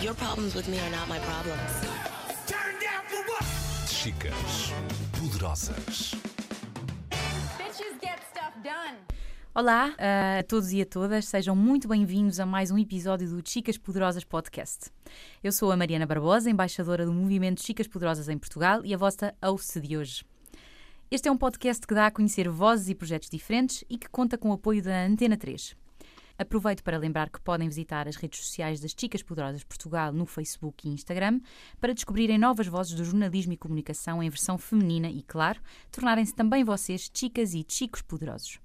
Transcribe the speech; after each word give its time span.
Your 0.00 0.14
problems 0.14 0.54
with 0.54 0.66
me 0.66 0.78
are 0.78 0.90
not 0.90 1.06
my 1.08 1.20
problems. 1.20 1.60
Chicas 3.86 4.72
poderosas. 5.20 6.14
Bitches 7.58 8.00
get 8.00 8.18
stuff 8.30 8.54
done. 8.64 8.96
Olá 9.54 9.90
uh, 9.90 10.40
a 10.40 10.42
todos 10.42 10.72
e 10.72 10.80
a 10.80 10.86
todas, 10.86 11.26
sejam 11.26 11.54
muito 11.54 11.86
bem-vindos 11.86 12.40
a 12.40 12.46
mais 12.46 12.70
um 12.70 12.78
episódio 12.78 13.28
do 13.28 13.46
Chicas 13.46 13.76
Poderosas 13.76 14.24
Podcast. 14.24 14.90
Eu 15.44 15.52
sou 15.52 15.70
a 15.70 15.76
Mariana 15.76 16.06
Barbosa, 16.06 16.48
embaixadora 16.48 17.04
do 17.04 17.12
movimento 17.12 17.60
Chicas 17.62 17.86
Poderosas 17.86 18.30
em 18.30 18.38
Portugal 18.38 18.80
e 18.86 18.94
a 18.94 18.96
vossa 18.96 19.34
host 19.44 19.78
de 19.80 19.98
hoje. 19.98 20.24
Este 21.10 21.28
é 21.28 21.30
um 21.30 21.36
podcast 21.36 21.86
que 21.86 21.94
dá 21.94 22.06
a 22.06 22.10
conhecer 22.10 22.48
vozes 22.48 22.88
e 22.88 22.94
projetos 22.94 23.28
diferentes 23.28 23.84
e 23.90 23.98
que 23.98 24.08
conta 24.08 24.38
com 24.38 24.48
o 24.48 24.54
apoio 24.54 24.82
da 24.82 25.04
Antena 25.04 25.36
3. 25.36 25.81
Aproveito 26.42 26.82
para 26.82 26.98
lembrar 26.98 27.30
que 27.30 27.40
podem 27.40 27.68
visitar 27.68 28.08
as 28.08 28.16
redes 28.16 28.44
sociais 28.44 28.80
das 28.80 28.92
Chicas 28.98 29.22
Poderosas 29.22 29.62
Portugal 29.62 30.12
no 30.12 30.26
Facebook 30.26 30.88
e 30.88 30.90
Instagram 30.90 31.40
para 31.80 31.94
descobrirem 31.94 32.36
novas 32.36 32.66
vozes 32.66 32.94
do 32.94 33.04
jornalismo 33.04 33.52
e 33.52 33.56
comunicação 33.56 34.20
em 34.20 34.28
versão 34.28 34.58
feminina 34.58 35.08
e, 35.08 35.22
claro, 35.22 35.60
tornarem-se 35.92 36.34
também 36.34 36.64
vocês 36.64 37.08
chicas 37.14 37.54
e 37.54 37.64
chicos 37.68 38.02
poderosos. 38.02 38.58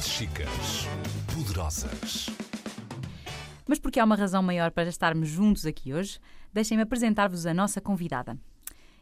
Chicas 0.00 0.86
poderosas. 1.34 2.26
Mas 3.66 3.80
porque 3.80 3.98
há 3.98 4.04
uma 4.04 4.14
razão 4.14 4.44
maior 4.44 4.70
para 4.70 4.88
estarmos 4.88 5.28
juntos 5.28 5.66
aqui 5.66 5.92
hoje, 5.92 6.20
deixem-me 6.52 6.84
apresentar-vos 6.84 7.46
a 7.46 7.52
nossa 7.52 7.80
convidada. 7.80 8.38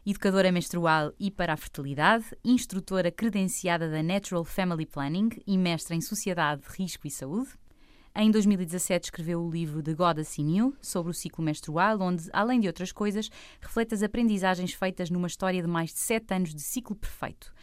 Educadora 0.03 0.51
menstrual 0.51 1.13
e 1.19 1.29
para 1.29 1.53
a 1.53 1.57
fertilidade, 1.57 2.25
instrutora 2.43 3.11
credenciada 3.11 3.87
da 3.87 4.01
Natural 4.01 4.43
Family 4.43 4.83
Planning 4.83 5.29
e 5.45 5.55
mestra 5.55 5.95
em 5.95 6.01
Sociedade, 6.01 6.63
Risco 6.75 7.05
e 7.05 7.11
Saúde. 7.11 7.51
Em 8.15 8.31
2017 8.31 9.05
escreveu 9.05 9.39
o 9.43 9.51
livro 9.51 9.83
The 9.83 9.93
Goddess 9.93 10.39
in 10.39 10.57
You, 10.57 10.75
sobre 10.81 11.11
o 11.11 11.13
ciclo 11.13 11.43
menstrual, 11.43 12.01
onde, 12.01 12.27
além 12.33 12.59
de 12.59 12.65
outras 12.65 12.91
coisas, 12.91 13.29
reflete 13.61 13.93
as 13.93 14.01
aprendizagens 14.01 14.73
feitas 14.73 15.11
numa 15.11 15.27
história 15.27 15.61
de 15.61 15.67
mais 15.67 15.93
de 15.93 15.99
sete 15.99 16.33
anos 16.33 16.55
de 16.55 16.61
ciclo 16.61 16.95
perfeito. 16.95 17.53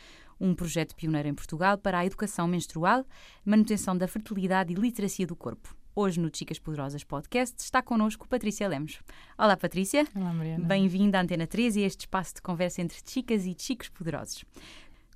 Um 0.41 0.55
projeto 0.55 0.95
pioneiro 0.95 1.27
em 1.27 1.35
Portugal 1.35 1.77
para 1.77 1.99
a 1.99 2.07
educação 2.07 2.47
menstrual, 2.47 3.05
manutenção 3.45 3.99
da 3.99 4.07
fertilidade 4.07 4.73
e 4.73 4.77
literacia 4.77 5.27
do 5.27 5.35
corpo. 5.35 5.77
Hoje 6.01 6.21
no 6.21 6.31
Chicas 6.33 6.61
Poderosas 6.61 7.03
Podcast 7.03 7.57
está 7.59 7.83
connosco 7.83 8.29
Patrícia 8.29 8.69
Lemos. 8.69 9.01
Olá 9.37 9.57
Patrícia. 9.57 10.07
Olá 10.15 10.33
Mariana. 10.33 10.65
Bem-vinda 10.65 11.19
à 11.19 11.23
Antena 11.23 11.45
3 11.45 11.75
e 11.75 11.83
a 11.83 11.87
este 11.89 12.03
espaço 12.03 12.37
de 12.37 12.41
conversa 12.41 12.81
entre 12.81 12.99
chicas 13.05 13.45
e 13.45 13.57
chicos 13.59 13.89
poderosos. 13.89 14.45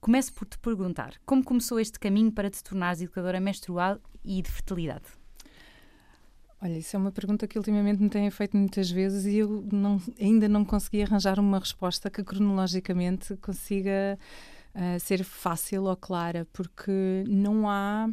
Começo 0.00 0.32
por 0.34 0.44
te 0.44 0.58
perguntar, 0.58 1.14
como 1.24 1.44
começou 1.44 1.78
este 1.78 2.00
caminho 2.00 2.32
para 2.32 2.50
te 2.50 2.60
tornares 2.64 3.00
educadora 3.00 3.38
menstrual 3.38 4.00
e 4.24 4.42
de 4.42 4.50
fertilidade? 4.50 5.04
Olha, 6.60 6.76
isso 6.76 6.96
é 6.96 6.98
uma 6.98 7.12
pergunta 7.12 7.46
que 7.46 7.56
ultimamente 7.56 8.02
me 8.02 8.10
têm 8.10 8.28
feito 8.32 8.56
muitas 8.56 8.90
vezes 8.90 9.24
e 9.24 9.36
eu 9.36 9.64
não, 9.72 10.02
ainda 10.20 10.48
não 10.48 10.64
consegui 10.64 11.04
arranjar 11.04 11.38
uma 11.38 11.60
resposta 11.60 12.10
que 12.10 12.24
cronologicamente 12.24 13.36
consiga 13.36 14.18
uh, 14.74 14.98
ser 14.98 15.22
fácil 15.22 15.84
ou 15.84 15.96
clara, 15.96 16.44
porque 16.52 17.22
não 17.28 17.70
há 17.70 18.08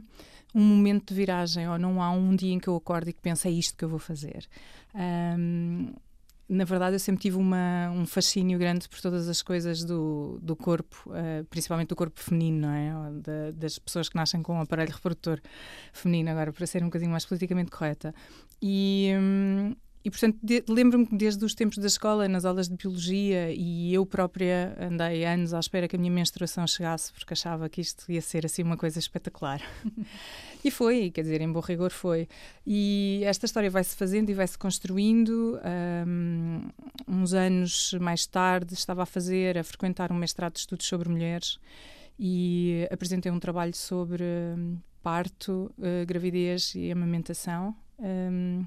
um 0.54 0.62
momento 0.62 1.10
de 1.10 1.14
viragem 1.14 1.70
ou 1.70 1.78
não 1.78 2.02
há 2.02 2.12
um 2.12 2.36
dia 2.36 2.54
em 2.54 2.60
que 2.60 2.68
eu 2.68 2.76
acordo 2.76 3.10
e 3.10 3.14
que 3.14 3.22
penso 3.22 3.48
é 3.48 3.52
isto 3.52 3.78
que 3.78 3.86
eu 3.86 3.90
vou 3.90 4.00
fazer. 4.00 4.48
Um, 4.96 5.94
na 6.48 6.64
verdade, 6.64 6.96
eu 6.96 7.00
sempre 7.00 7.22
tive 7.22 7.38
uma, 7.38 7.92
um 7.92 8.08
fascínio 8.08 8.58
grande 8.58 8.90
por 8.90 9.00
todas 9.00 9.30
as 9.30 9.44
coisas 9.44 9.84
do, 9.84 10.40
do 10.42 10.56
corpo, 10.56 11.04
uh, 11.08 11.46
principalmente 11.46 11.90
do 11.90 11.96
corpo 11.96 12.20
feminino, 12.20 12.68
não 12.68 12.74
é? 12.74 12.92
Da, 13.22 13.52
das 13.52 13.78
pessoas 13.78 14.10
que 14.10 14.16
nascem 14.16 14.42
com 14.42 14.56
um 14.56 14.62
aparelho 14.62 14.92
reprodutor 14.92 15.40
feminino, 15.94 16.32
agora, 16.32 16.52
para 16.52 16.66
ser 16.66 16.82
um 16.82 16.88
bocadinho 16.88 17.12
mais 17.12 17.26
politicamente 17.26 17.70
correta. 17.70 18.14
E. 18.62 19.12
Um, 19.16 19.76
e, 20.10 20.12
portanto, 20.12 20.40
de, 20.42 20.64
lembro-me 20.68 21.06
que 21.06 21.16
desde 21.16 21.46
os 21.46 21.54
tempos 21.54 21.78
da 21.78 21.86
escola, 21.86 22.28
nas 22.28 22.44
aulas 22.44 22.68
de 22.68 22.76
biologia, 22.76 23.54
e 23.54 23.94
eu 23.94 24.04
própria 24.08 24.76
andei 24.80 25.24
anos 25.24 25.54
à 25.54 25.60
espera 25.60 25.88
que 25.88 25.96
a 25.96 26.00
minha 26.00 26.12
menstruação 26.12 26.66
chegasse, 26.66 27.14
porque 27.14 27.32
achava 27.32 27.70
que 27.70 27.80
isto 27.80 28.12
ia 28.12 28.20
ser 28.20 28.44
assim 28.44 28.64
uma 28.64 28.76
coisa 28.76 28.98
espetacular. 28.98 29.62
e 30.66 30.72
foi, 30.72 31.12
quer 31.12 31.22
dizer, 31.22 31.42
em 31.42 31.52
bom 31.52 31.60
rigor 31.60 31.92
foi. 31.92 32.28
E 32.66 33.22
esta 33.24 33.46
história 33.46 33.70
vai-se 33.70 33.96
fazendo 33.96 34.32
e 34.32 34.34
vai-se 34.34 34.58
construindo. 34.58 35.60
Um, 36.08 36.70
uns 37.08 37.34
anos 37.36 37.94
mais 38.02 38.26
tarde, 38.26 38.74
estava 38.74 39.04
a 39.04 39.06
fazer, 39.06 39.60
a 39.60 39.64
frequentar 39.64 40.12
um 40.12 40.16
mestrado 40.16 40.54
de 40.54 40.62
estudos 40.62 40.88
sobre 40.88 41.08
mulheres 41.08 41.60
e 42.20 42.88
apresentei 42.90 43.32
um 43.32 43.40
trabalho 43.40 43.76
sobre 43.76 44.24
parto, 45.04 45.72
uh, 45.78 46.04
gravidez 46.08 46.74
e 46.74 46.92
amamentação. 46.92 47.76
Um, 48.00 48.66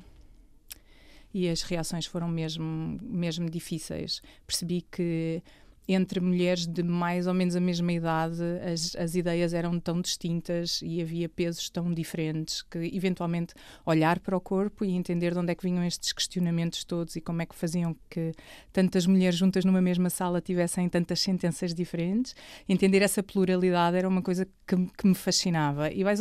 e 1.34 1.48
as 1.48 1.62
reações 1.62 2.06
foram 2.06 2.28
mesmo, 2.28 2.98
mesmo 3.03 3.48
difíceis. 3.48 4.20
Percebi 4.47 4.82
que 4.82 5.43
entre 5.88 6.20
mulheres 6.20 6.66
de 6.66 6.82
mais 6.82 7.26
ou 7.26 7.34
menos 7.34 7.56
a 7.56 7.60
mesma 7.60 7.93
idade, 7.93 8.43
as, 8.72 8.94
as 8.97 9.15
ideias 9.15 9.53
eram 9.53 9.78
tão 9.81 10.00
distintas 10.00 10.81
e 10.82 11.00
havia 11.00 11.28
pesos 11.28 11.69
tão 11.69 11.93
diferentes 11.93 12.62
que, 12.62 12.78
eventualmente, 12.94 13.54
olhar 13.84 14.21
para 14.21 14.37
o 14.37 14.41
corpo 14.41 14.84
e 14.84 14.92
entender 14.92 15.32
de 15.32 15.38
onde 15.38 15.53
é 15.53 15.54
que 15.54 15.65
vinham 15.65 15.84
estes 15.84 16.12
questionamentos 16.12 16.84
todos 16.84 17.16
e 17.16 17.21
como 17.21 17.42
é 17.42 17.47
que 17.47 17.54
faziam 17.54 17.97
que 18.09 18.32
tantas 18.72 19.06
mulheres 19.06 19.37
juntas 19.38 19.65
numa 19.65 19.82
mesma 19.82 20.10
sala 20.10 20.41
tivessem 20.41 20.88
tantas 20.88 21.21
sentenças 21.21 21.75
diferentes, 21.75 22.34
entender 22.69 23.03
essa 23.03 23.22
pluralidade 23.22 23.97
era 23.97 24.09
uma 24.09 24.22
coisa 24.22 24.47
que, 24.66 24.76
que 24.97 25.06
me 25.06 25.15
fascinava. 25.15 25.91
E 25.91 26.04
vais, 26.04 26.21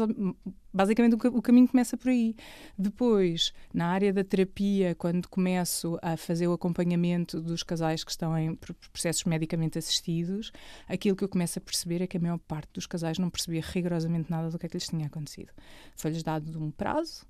basicamente 0.74 1.16
o, 1.16 1.42
caminho 1.42 1.68
começa 1.68 1.98
por 1.98 2.10
aí. 2.10 2.36
Depois, 2.78 3.54
na 3.74 3.88
área 3.88 4.14
da 4.14 4.24
terapia, 4.24 4.96
quando 4.96 5.28
começo 5.28 5.98
a 6.02 6.16
fazer 6.16 6.48
o 6.48 6.54
acompanhamento 6.54 7.42
dos 7.42 7.64
casais 7.64 8.04
que 8.04 8.12
estão 8.12 8.38
em 8.38 8.58
processos 8.92 9.24
assistidos, 9.78 10.52
aquilo 10.88 11.16
que 11.16 11.24
eu 11.24 11.30
começo 11.30 11.60
a 11.60 11.62
perceber 11.62 12.02
é 12.02 12.08
que 12.08 12.18
a 12.18 12.20
maior 12.20 12.38
parte 12.40 12.70
dos 12.74 12.86
casais 12.86 13.18
não 13.18 13.30
percebia 13.30 13.62
rigorosamente 13.64 14.30
nada 14.30 14.50
do 14.50 14.58
que 14.58 14.66
é 14.66 14.70
que 14.70 14.78
lhes 14.78 14.88
tinha 14.88 15.08
acontecido. 15.08 15.52
Foi-lhes 15.96 16.24
dado 16.24 16.62
um 16.62 16.72
prazo, 16.72 17.26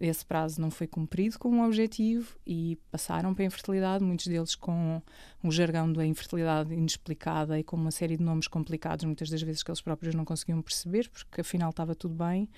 esse 0.00 0.24
prazo 0.24 0.60
não 0.60 0.70
foi 0.70 0.86
cumprido 0.86 1.38
com 1.38 1.50
um 1.50 1.64
objetivo 1.64 2.36
e 2.46 2.78
passaram 2.90 3.34
para 3.34 3.44
a 3.44 3.46
infertilidade, 3.46 4.02
muitos 4.02 4.26
deles 4.26 4.54
com 4.54 5.02
um 5.44 5.50
jargão 5.50 5.92
da 5.92 6.04
infertilidade 6.06 6.72
inexplicada 6.72 7.58
e 7.58 7.62
com 7.62 7.76
uma 7.76 7.90
série 7.90 8.16
de 8.16 8.22
nomes 8.22 8.48
complicados, 8.48 9.04
muitas 9.04 9.28
das 9.28 9.42
vezes 9.42 9.62
que 9.62 9.70
eles 9.70 9.82
próprios 9.82 10.14
não 10.14 10.24
conseguiam 10.24 10.62
perceber, 10.62 11.10
porque 11.10 11.42
afinal 11.42 11.70
estava 11.70 11.94
tudo 11.94 12.14
bem. 12.14 12.48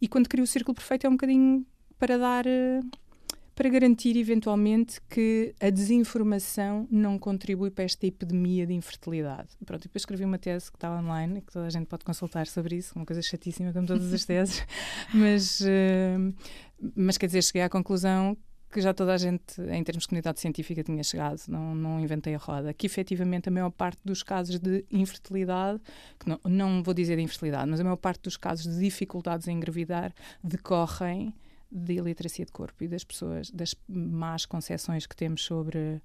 E 0.00 0.06
quando 0.06 0.28
cria 0.28 0.44
o 0.44 0.46
círculo 0.46 0.74
perfeito 0.74 1.06
é 1.06 1.08
um 1.08 1.12
bocadinho 1.12 1.66
para 1.98 2.18
dar. 2.18 2.44
Para 3.54 3.68
garantir 3.68 4.16
eventualmente 4.16 5.00
que 5.08 5.54
a 5.60 5.70
desinformação 5.70 6.88
não 6.90 7.18
contribui 7.18 7.70
para 7.70 7.84
esta 7.84 8.06
epidemia 8.06 8.66
de 8.66 8.72
infertilidade. 8.74 9.48
Pronto, 9.64 9.82
depois 9.82 10.02
escrevi 10.02 10.24
uma 10.24 10.38
tese 10.38 10.70
que 10.70 10.76
está 10.76 10.90
online, 10.90 11.40
que 11.40 11.52
toda 11.52 11.66
a 11.66 11.70
gente 11.70 11.86
pode 11.86 12.04
consultar 12.04 12.46
sobre 12.46 12.76
isso, 12.76 12.92
uma 12.96 13.06
coisa 13.06 13.22
chatíssima 13.22 13.72
como 13.72 13.86
todas 13.86 14.12
as 14.12 14.24
teses, 14.26 14.66
mas, 15.12 15.60
uh, 15.60 16.34
mas 16.96 17.16
quer 17.16 17.26
dizer, 17.26 17.42
cheguei 17.42 17.62
à 17.62 17.68
conclusão 17.68 18.36
que 18.74 18.80
já 18.80 18.92
toda 18.92 19.14
a 19.14 19.16
gente, 19.16 19.60
em 19.70 19.84
termos 19.84 20.02
de 20.02 20.08
comunidade 20.08 20.40
científica, 20.40 20.82
tinha 20.82 21.02
chegado, 21.04 21.40
não, 21.46 21.76
não 21.76 22.00
inventei 22.00 22.34
a 22.34 22.38
roda, 22.38 22.74
que 22.74 22.86
efetivamente 22.86 23.48
a 23.48 23.52
maior 23.52 23.70
parte 23.70 24.00
dos 24.04 24.24
casos 24.24 24.58
de 24.58 24.84
infertilidade, 24.90 25.80
que 26.18 26.28
não, 26.28 26.40
não 26.44 26.82
vou 26.82 26.92
dizer 26.92 27.14
de 27.14 27.22
infertilidade, 27.22 27.70
mas 27.70 27.78
a 27.78 27.84
maior 27.84 27.96
parte 27.96 28.22
dos 28.22 28.36
casos 28.36 28.74
de 28.74 28.80
dificuldades 28.80 29.46
em 29.46 29.56
engravidar 29.56 30.12
decorrem 30.42 31.32
de 31.74 31.94
iliteracia 31.94 32.44
de 32.44 32.52
corpo 32.52 32.84
e 32.84 32.88
das 32.88 33.02
pessoas, 33.02 33.50
das 33.50 33.74
más 33.88 34.46
concepções 34.46 35.06
que 35.06 35.16
temos 35.16 35.42
sobre 35.42 36.00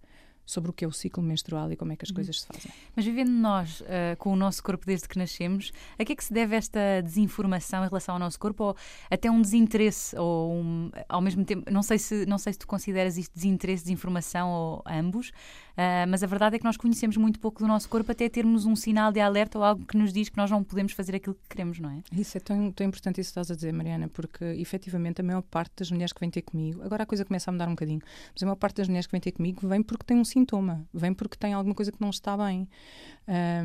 sobre 0.50 0.72
o 0.72 0.74
que 0.74 0.84
é 0.84 0.88
o 0.88 0.91
ciclo 0.91 1.22
menstrual 1.22 1.72
e 1.72 1.75
como 1.75 1.91
é 1.91 1.96
que 1.96 2.03
as 2.03 2.09
uhum. 2.09 2.16
coisas 2.16 2.41
se 2.41 2.47
fazem. 2.47 2.72
Mas 2.96 3.06
vivendo 3.06 3.30
nós 3.30 3.81
uh, 3.81 3.85
com 4.18 4.34
o 4.34 4.35
nosso 4.35 4.63
corpo 4.63 4.84
desde 4.84 5.08
que 5.08 5.16
nascemos, 5.16 5.72
a 5.97 6.03
que 6.03 6.13
é 6.13 6.16
que 6.16 6.24
se 6.24 6.34
deve 6.34 6.56
esta 6.56 7.02
desinformação 7.03 7.85
em 7.85 7.88
relação 7.88 8.16
ao 8.16 8.19
nosso 8.19 8.40
corpo 8.40 8.64
ou 8.64 8.76
até 9.11 9.29
um 9.29 9.40
desinteresse 9.40 10.17
ou 10.17 10.55
um, 10.55 10.90
ao 11.08 11.22
mesmo 11.22 11.46
tempo, 11.46 11.72
não 11.72 11.84
sei 11.84 11.99
se 11.99 12.26
não 12.26 12.40
sei 12.40 12.53
se 12.53 12.59
tu 12.59 12.67
consideras 12.67 13.16
isto 13.16 13.32
desinteresse, 13.32 13.84
desinformação 13.84 14.49
ou 14.49 14.84
ambos, 14.88 15.32
Uh, 15.79 16.03
mas 16.09 16.22
a 16.23 16.28
verdade 16.28 16.58
é 16.58 16.59
que 16.59 16.66
nós 16.66 16.76
conhecemos 16.76 17.16
muito 17.16 17.40
pouco 17.40 17.61
do 17.61 17.67
nosso 17.67 17.87
corpo 17.87 18.11
até 18.11 18.28
termos 18.28 18.66
um 18.66 18.76
sinal 18.76 19.14
de 19.14 19.22
alerta 19.22 19.58
ou 19.58 19.64
algo 19.64 19.85
que 19.85 19.96
nos 19.96 20.11
diz 20.11 20.28
que 20.28 20.35
nós 20.35 20.52
não 20.52 20.61
podemos 20.61 20.91
fazer 20.91 21.16
aquilo 21.16 21.35
que 21.35 21.47
queremos, 21.47 21.79
não 21.79 21.90
é? 21.90 22.03
Isso 22.11 22.35
é 22.35 22.41
tão, 22.41 22.70
tão 22.70 22.85
importante 22.85 23.22
isso 23.22 23.29
que 23.29 23.40
estás 23.40 23.49
a 23.49 23.55
dizer, 23.55 23.72
Mariana, 23.72 24.09
porque 24.09 24.43
efetivamente 24.43 25.22
a 25.22 25.23
maior 25.23 25.41
parte 25.41 25.72
das 25.78 25.90
mulheres 25.90 26.11
que 26.11 26.20
vêm 26.20 26.29
ter 26.29 26.41
comigo, 26.41 26.84
agora 26.84 27.03
a 27.03 27.05
coisa 27.05 27.23
começa 27.23 27.49
a 27.49 27.53
mudar 27.53 27.67
um 27.67 27.72
bocadinho, 27.72 28.02
mas 28.34 28.43
a 28.43 28.46
maior 28.46 28.58
parte 28.58 28.76
das 28.76 28.90
mulheres 28.90 29.08
que 29.08 29.11
vêm 29.14 29.22
ter 29.22 29.31
comigo 29.31 29.66
vem 29.66 29.81
porque 29.81 30.03
tem 30.03 30.17
um 30.17 30.26
sintoma, 30.26 30.85
vem 30.93 31.14
porque 31.14 31.37
tem 31.37 31.53
alguma 31.53 31.73
coisa 31.73 31.93
que 31.93 32.02
não 32.02 32.09
está 32.09 32.35
bem. 32.35 32.67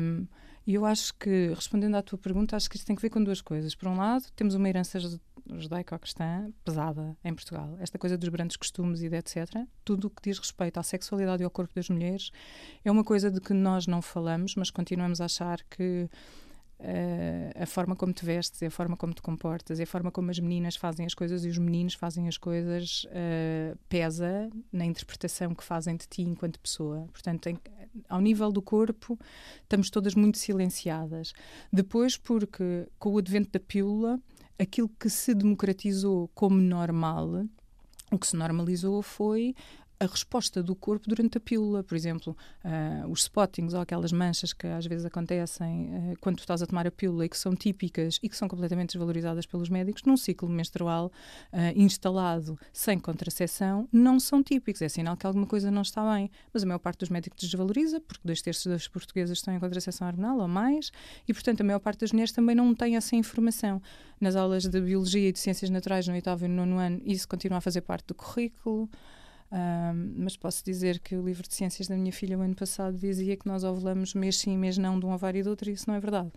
Um, 0.01 0.25
e 0.65 0.73
eu 0.73 0.85
acho 0.85 1.13
que, 1.15 1.49
respondendo 1.53 1.95
à 1.95 2.01
tua 2.01 2.17
pergunta, 2.17 2.55
acho 2.55 2.69
que 2.69 2.77
isto 2.77 2.87
tem 2.87 2.95
que 2.95 3.01
ver 3.01 3.09
com 3.09 3.21
duas 3.21 3.41
coisas. 3.41 3.75
Por 3.75 3.89
um 3.89 3.97
lado, 3.97 4.23
temos 4.37 4.55
uma 4.55 4.69
herança 4.69 4.99
judaico-cristã 5.57 6.51
pesada 6.63 7.15
em 7.23 7.33
Portugal. 7.33 7.75
Esta 7.79 7.97
coisa 7.97 8.17
dos 8.17 8.29
grandes 8.29 8.57
costumes 8.57 9.01
e 9.01 9.09
de 9.09 9.15
etc. 9.15 9.65
Tudo 9.83 10.07
o 10.07 10.09
que 10.09 10.21
diz 10.23 10.39
respeito 10.39 10.79
à 10.79 10.83
sexualidade 10.83 11.43
e 11.43 11.45
ao 11.45 11.51
corpo 11.51 11.73
das 11.75 11.89
mulheres 11.89 12.31
é 12.83 12.91
uma 12.91 13.03
coisa 13.03 13.29
de 13.29 13.39
que 13.39 13.53
nós 13.53 13.87
não 13.87 14.01
falamos, 14.01 14.55
mas 14.55 14.69
continuamos 14.69 15.21
a 15.21 15.25
achar 15.25 15.61
que 15.63 16.09
uh, 16.79 17.63
a 17.63 17.65
forma 17.65 17.95
como 17.95 18.13
te 18.13 18.25
vestes, 18.25 18.61
a 18.63 18.69
forma 18.69 18.97
como 18.97 19.13
te 19.13 19.21
comportas, 19.21 19.79
a 19.79 19.85
forma 19.85 20.11
como 20.11 20.31
as 20.31 20.39
meninas 20.39 20.75
fazem 20.75 21.05
as 21.05 21.13
coisas 21.13 21.45
e 21.45 21.49
os 21.49 21.57
meninos 21.57 21.93
fazem 21.93 22.27
as 22.27 22.37
coisas, 22.37 23.05
uh, 23.05 23.77
pesa 23.89 24.49
na 24.71 24.85
interpretação 24.85 25.53
que 25.53 25.63
fazem 25.63 25.95
de 25.95 26.07
ti 26.07 26.23
enquanto 26.23 26.59
pessoa. 26.59 27.07
Portanto, 27.11 27.49
ao 28.09 28.21
nível 28.21 28.51
do 28.51 28.61
corpo, 28.61 29.17
estamos 29.63 29.89
todas 29.89 30.15
muito 30.15 30.37
silenciadas. 30.37 31.33
Depois, 31.71 32.17
porque 32.17 32.87
com 32.99 33.13
o 33.13 33.17
advento 33.17 33.51
da 33.51 33.59
pílula, 33.59 34.19
aquilo 34.59 34.89
que 34.99 35.09
se 35.09 35.33
democratizou 35.33 36.29
como 36.33 36.55
normal, 36.57 37.45
o 38.11 38.19
que 38.19 38.27
se 38.27 38.35
normalizou 38.35 39.01
foi 39.01 39.55
a 39.99 40.05
resposta 40.05 40.61
do 40.61 40.75
corpo 40.75 41.07
durante 41.07 41.37
a 41.37 41.41
pílula, 41.41 41.83
por 41.83 41.95
exemplo, 41.95 42.35
uh, 42.63 43.09
os 43.09 43.21
spottings 43.21 43.73
ou 43.73 43.79
aquelas 43.79 44.11
manchas 44.11 44.51
que 44.51 44.67
às 44.67 44.85
vezes 44.85 45.05
acontecem 45.05 45.85
uh, 45.85 46.13
quando 46.19 46.37
tu 46.37 46.39
estás 46.41 46.61
a 46.61 46.67
tomar 46.67 46.85
a 46.85 46.91
pílula 46.91 47.25
e 47.25 47.29
que 47.29 47.37
são 47.37 47.55
típicas 47.55 48.19
e 48.21 48.27
que 48.27 48.35
são 48.35 48.47
completamente 48.47 48.93
desvalorizadas 48.93 49.45
pelos 49.45 49.69
médicos, 49.69 50.03
num 50.03 50.17
ciclo 50.17 50.49
menstrual 50.49 51.11
uh, 51.53 51.57
instalado 51.75 52.59
sem 52.73 52.99
contracepção, 52.99 53.87
não 53.91 54.19
são 54.19 54.43
típicos. 54.43 54.81
É 54.81 54.89
sinal 54.89 55.15
que 55.15 55.25
alguma 55.25 55.45
coisa 55.45 55.71
não 55.71 55.81
está 55.81 56.13
bem. 56.13 56.29
Mas 56.53 56.63
a 56.63 56.65
maior 56.65 56.79
parte 56.79 56.99
dos 56.99 57.09
médicos 57.09 57.41
desvaloriza, 57.41 58.01
porque 58.01 58.21
dois 58.25 58.41
terços 58.41 58.65
das 58.65 58.87
portuguesas 58.87 59.37
estão 59.37 59.55
em 59.55 59.59
contracepção 59.59 60.07
hormonal 60.07 60.39
ou 60.39 60.47
mais, 60.47 60.91
e 61.27 61.33
portanto 61.33 61.61
a 61.61 61.63
maior 61.63 61.79
parte 61.79 62.01
das 62.01 62.11
mulheres 62.11 62.31
também 62.31 62.55
não 62.55 62.75
tem 62.75 62.95
essa 62.95 63.15
informação. 63.15 63.81
Nas 64.19 64.35
aulas 64.35 64.63
de 64.63 64.81
Biologia 64.81 65.29
e 65.29 65.31
de 65.31 65.39
Ciências 65.39 65.69
Naturais 65.69 66.07
no 66.07 66.13
oitavo 66.13 66.45
e 66.45 66.47
no 66.47 66.65
nono 66.65 66.79
ano, 66.79 67.01
isso 67.05 67.27
continua 67.27 67.57
a 67.57 67.61
fazer 67.61 67.81
parte 67.81 68.07
do 68.07 68.15
currículo. 68.15 68.89
Um, 69.55 70.15
mas 70.17 70.35
posso 70.35 70.65
dizer 70.65 70.99
que 70.99 71.15
o 71.15 71.23
livro 71.23 71.47
de 71.47 71.55
ciências 71.55 71.87
da 71.87 71.95
minha 71.95 72.11
filha 72.11 72.37
o 72.37 72.41
ano 72.41 72.55
passado 72.55 72.97
dizia 72.97 73.37
que 73.37 73.47
nós 73.47 73.63
ovulamos 73.63 74.13
mês 74.13 74.37
sim, 74.37 74.57
mês 74.57 74.77
não 74.77 74.99
de 74.99 75.05
um 75.05 75.13
ovário 75.13 75.39
e 75.39 75.43
do 75.43 75.49
outro, 75.49 75.69
e 75.69 75.73
isso 75.73 75.85
não 75.87 75.95
é 75.95 75.99
verdade. 75.99 76.29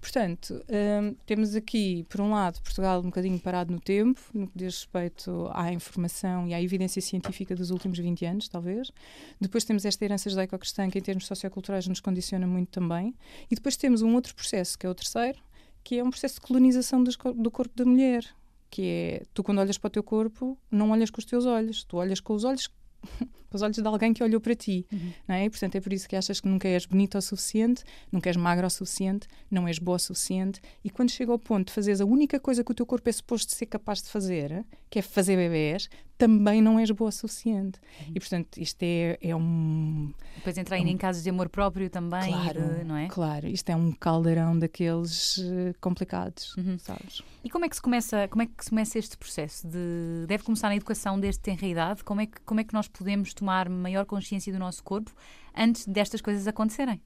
Portanto, 0.00 0.64
um, 1.02 1.14
temos 1.26 1.54
aqui, 1.54 2.06
por 2.08 2.22
um 2.22 2.30
lado, 2.30 2.62
Portugal 2.62 3.00
um 3.00 3.04
bocadinho 3.04 3.38
parado 3.38 3.70
no 3.70 3.78
tempo, 3.78 4.18
no 4.32 4.46
que 4.46 4.56
diz 4.56 4.76
respeito 4.76 5.50
à 5.52 5.70
informação 5.70 6.48
e 6.48 6.54
à 6.54 6.62
evidência 6.62 7.02
científica 7.02 7.54
dos 7.54 7.70
últimos 7.70 7.98
20 7.98 8.24
anos, 8.24 8.48
talvez. 8.48 8.90
Depois 9.38 9.64
temos 9.64 9.84
esta 9.84 10.02
herança 10.02 10.30
judaico-cristã 10.30 10.88
que, 10.88 10.98
em 10.98 11.02
termos 11.02 11.26
socioculturais, 11.26 11.86
nos 11.86 12.00
condiciona 12.00 12.46
muito 12.46 12.70
também. 12.70 13.14
E 13.50 13.54
depois 13.54 13.76
temos 13.76 14.00
um 14.00 14.14
outro 14.14 14.34
processo, 14.34 14.78
que 14.78 14.86
é 14.86 14.88
o 14.88 14.94
terceiro, 14.94 15.38
que 15.84 15.98
é 15.98 16.02
um 16.02 16.08
processo 16.08 16.36
de 16.36 16.40
colonização 16.40 17.04
do 17.04 17.50
corpo 17.50 17.76
da 17.76 17.84
mulher, 17.84 18.24
que 18.72 18.82
é 18.82 19.22
tu 19.34 19.44
quando 19.44 19.58
olhas 19.58 19.76
para 19.76 19.88
o 19.88 19.90
teu 19.90 20.02
corpo 20.02 20.58
não 20.70 20.90
olhas 20.92 21.10
com 21.10 21.18
os 21.18 21.26
teus 21.26 21.44
olhos, 21.44 21.84
tu 21.84 21.98
olhas 21.98 22.20
com 22.20 22.32
os 22.32 22.42
olhos 22.42 22.68
com 23.50 23.56
os 23.56 23.60
olhos 23.60 23.76
de 23.76 23.86
alguém 23.86 24.14
que 24.14 24.24
olhou 24.24 24.40
para 24.40 24.54
ti, 24.54 24.86
uhum. 24.90 25.12
não 25.28 25.34
é? 25.34 25.44
E, 25.44 25.50
portanto, 25.50 25.74
é 25.74 25.80
por 25.80 25.92
isso 25.92 26.08
que 26.08 26.16
achas 26.16 26.40
que 26.40 26.48
nunca 26.48 26.66
és 26.66 26.86
bonita 26.86 27.18
o 27.18 27.20
suficiente, 27.20 27.84
nunca 28.10 28.30
és 28.30 28.36
magra 28.36 28.66
o 28.66 28.70
suficiente, 28.70 29.28
não 29.50 29.68
és 29.68 29.78
boa 29.78 29.96
o 29.96 29.98
suficiente. 29.98 30.58
E 30.82 30.88
quando 30.88 31.10
chega 31.10 31.30
ao 31.30 31.38
ponto 31.38 31.66
de 31.66 31.72
fazeres 31.74 32.00
a 32.00 32.06
única 32.06 32.40
coisa 32.40 32.64
que 32.64 32.72
o 32.72 32.74
teu 32.74 32.86
corpo 32.86 33.06
é 33.10 33.12
suposto 33.12 33.52
ser 33.52 33.66
capaz 33.66 34.00
de 34.02 34.08
fazer, 34.08 34.64
que 34.92 34.98
é 34.98 35.02
fazer 35.02 35.36
bebés, 35.36 35.88
também 36.18 36.60
não 36.60 36.78
és 36.78 36.90
boa 36.90 37.08
o 37.08 37.12
suficiente. 37.12 37.80
Uhum. 38.00 38.12
E, 38.14 38.20
portanto, 38.20 38.58
isto 38.58 38.82
é, 38.82 39.18
é 39.22 39.34
um. 39.34 40.12
Depois 40.36 40.58
entrar 40.58 40.76
é 40.76 40.82
um, 40.82 40.86
em 40.86 40.98
casos 40.98 41.22
de 41.22 41.30
amor 41.30 41.48
próprio 41.48 41.88
também, 41.88 42.30
claro, 42.30 42.60
de, 42.60 42.84
não 42.84 42.96
é? 42.98 43.08
Claro, 43.08 43.48
isto 43.48 43.70
é 43.70 43.74
um 43.74 43.90
caldeirão 43.90 44.58
daqueles 44.58 45.38
uh, 45.38 45.74
complicados, 45.80 46.54
uhum. 46.58 46.78
sabes? 46.78 47.22
E 47.42 47.48
como 47.48 47.64
é 47.64 47.70
que 47.70 47.76
se 47.76 47.80
começa, 47.80 48.28
como 48.28 48.42
é 48.42 48.46
que 48.46 48.62
se 48.62 48.68
começa 48.68 48.98
este 48.98 49.16
processo? 49.16 49.66
De, 49.66 50.26
deve 50.28 50.44
começar 50.44 50.68
na 50.68 50.76
educação 50.76 51.18
desde 51.18 51.40
tenra 51.40 51.66
idade? 51.66 52.04
Como 52.04 52.20
é 52.20 52.26
que, 52.26 52.38
como 52.42 52.60
é 52.60 52.64
que 52.64 52.74
nós 52.74 52.86
podemos 52.86 53.32
tomar 53.32 53.70
maior 53.70 54.04
consciência 54.04 54.52
do 54.52 54.58
nosso 54.58 54.84
corpo 54.84 55.10
antes 55.56 55.86
destas 55.86 56.20
coisas 56.20 56.46
acontecerem? 56.46 57.00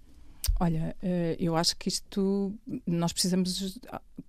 Olha, 0.59 0.97
eh, 1.01 1.37
eu 1.39 1.55
acho 1.55 1.77
que 1.77 1.89
isto 1.89 2.53
nós 2.85 3.13
precisamos 3.13 3.79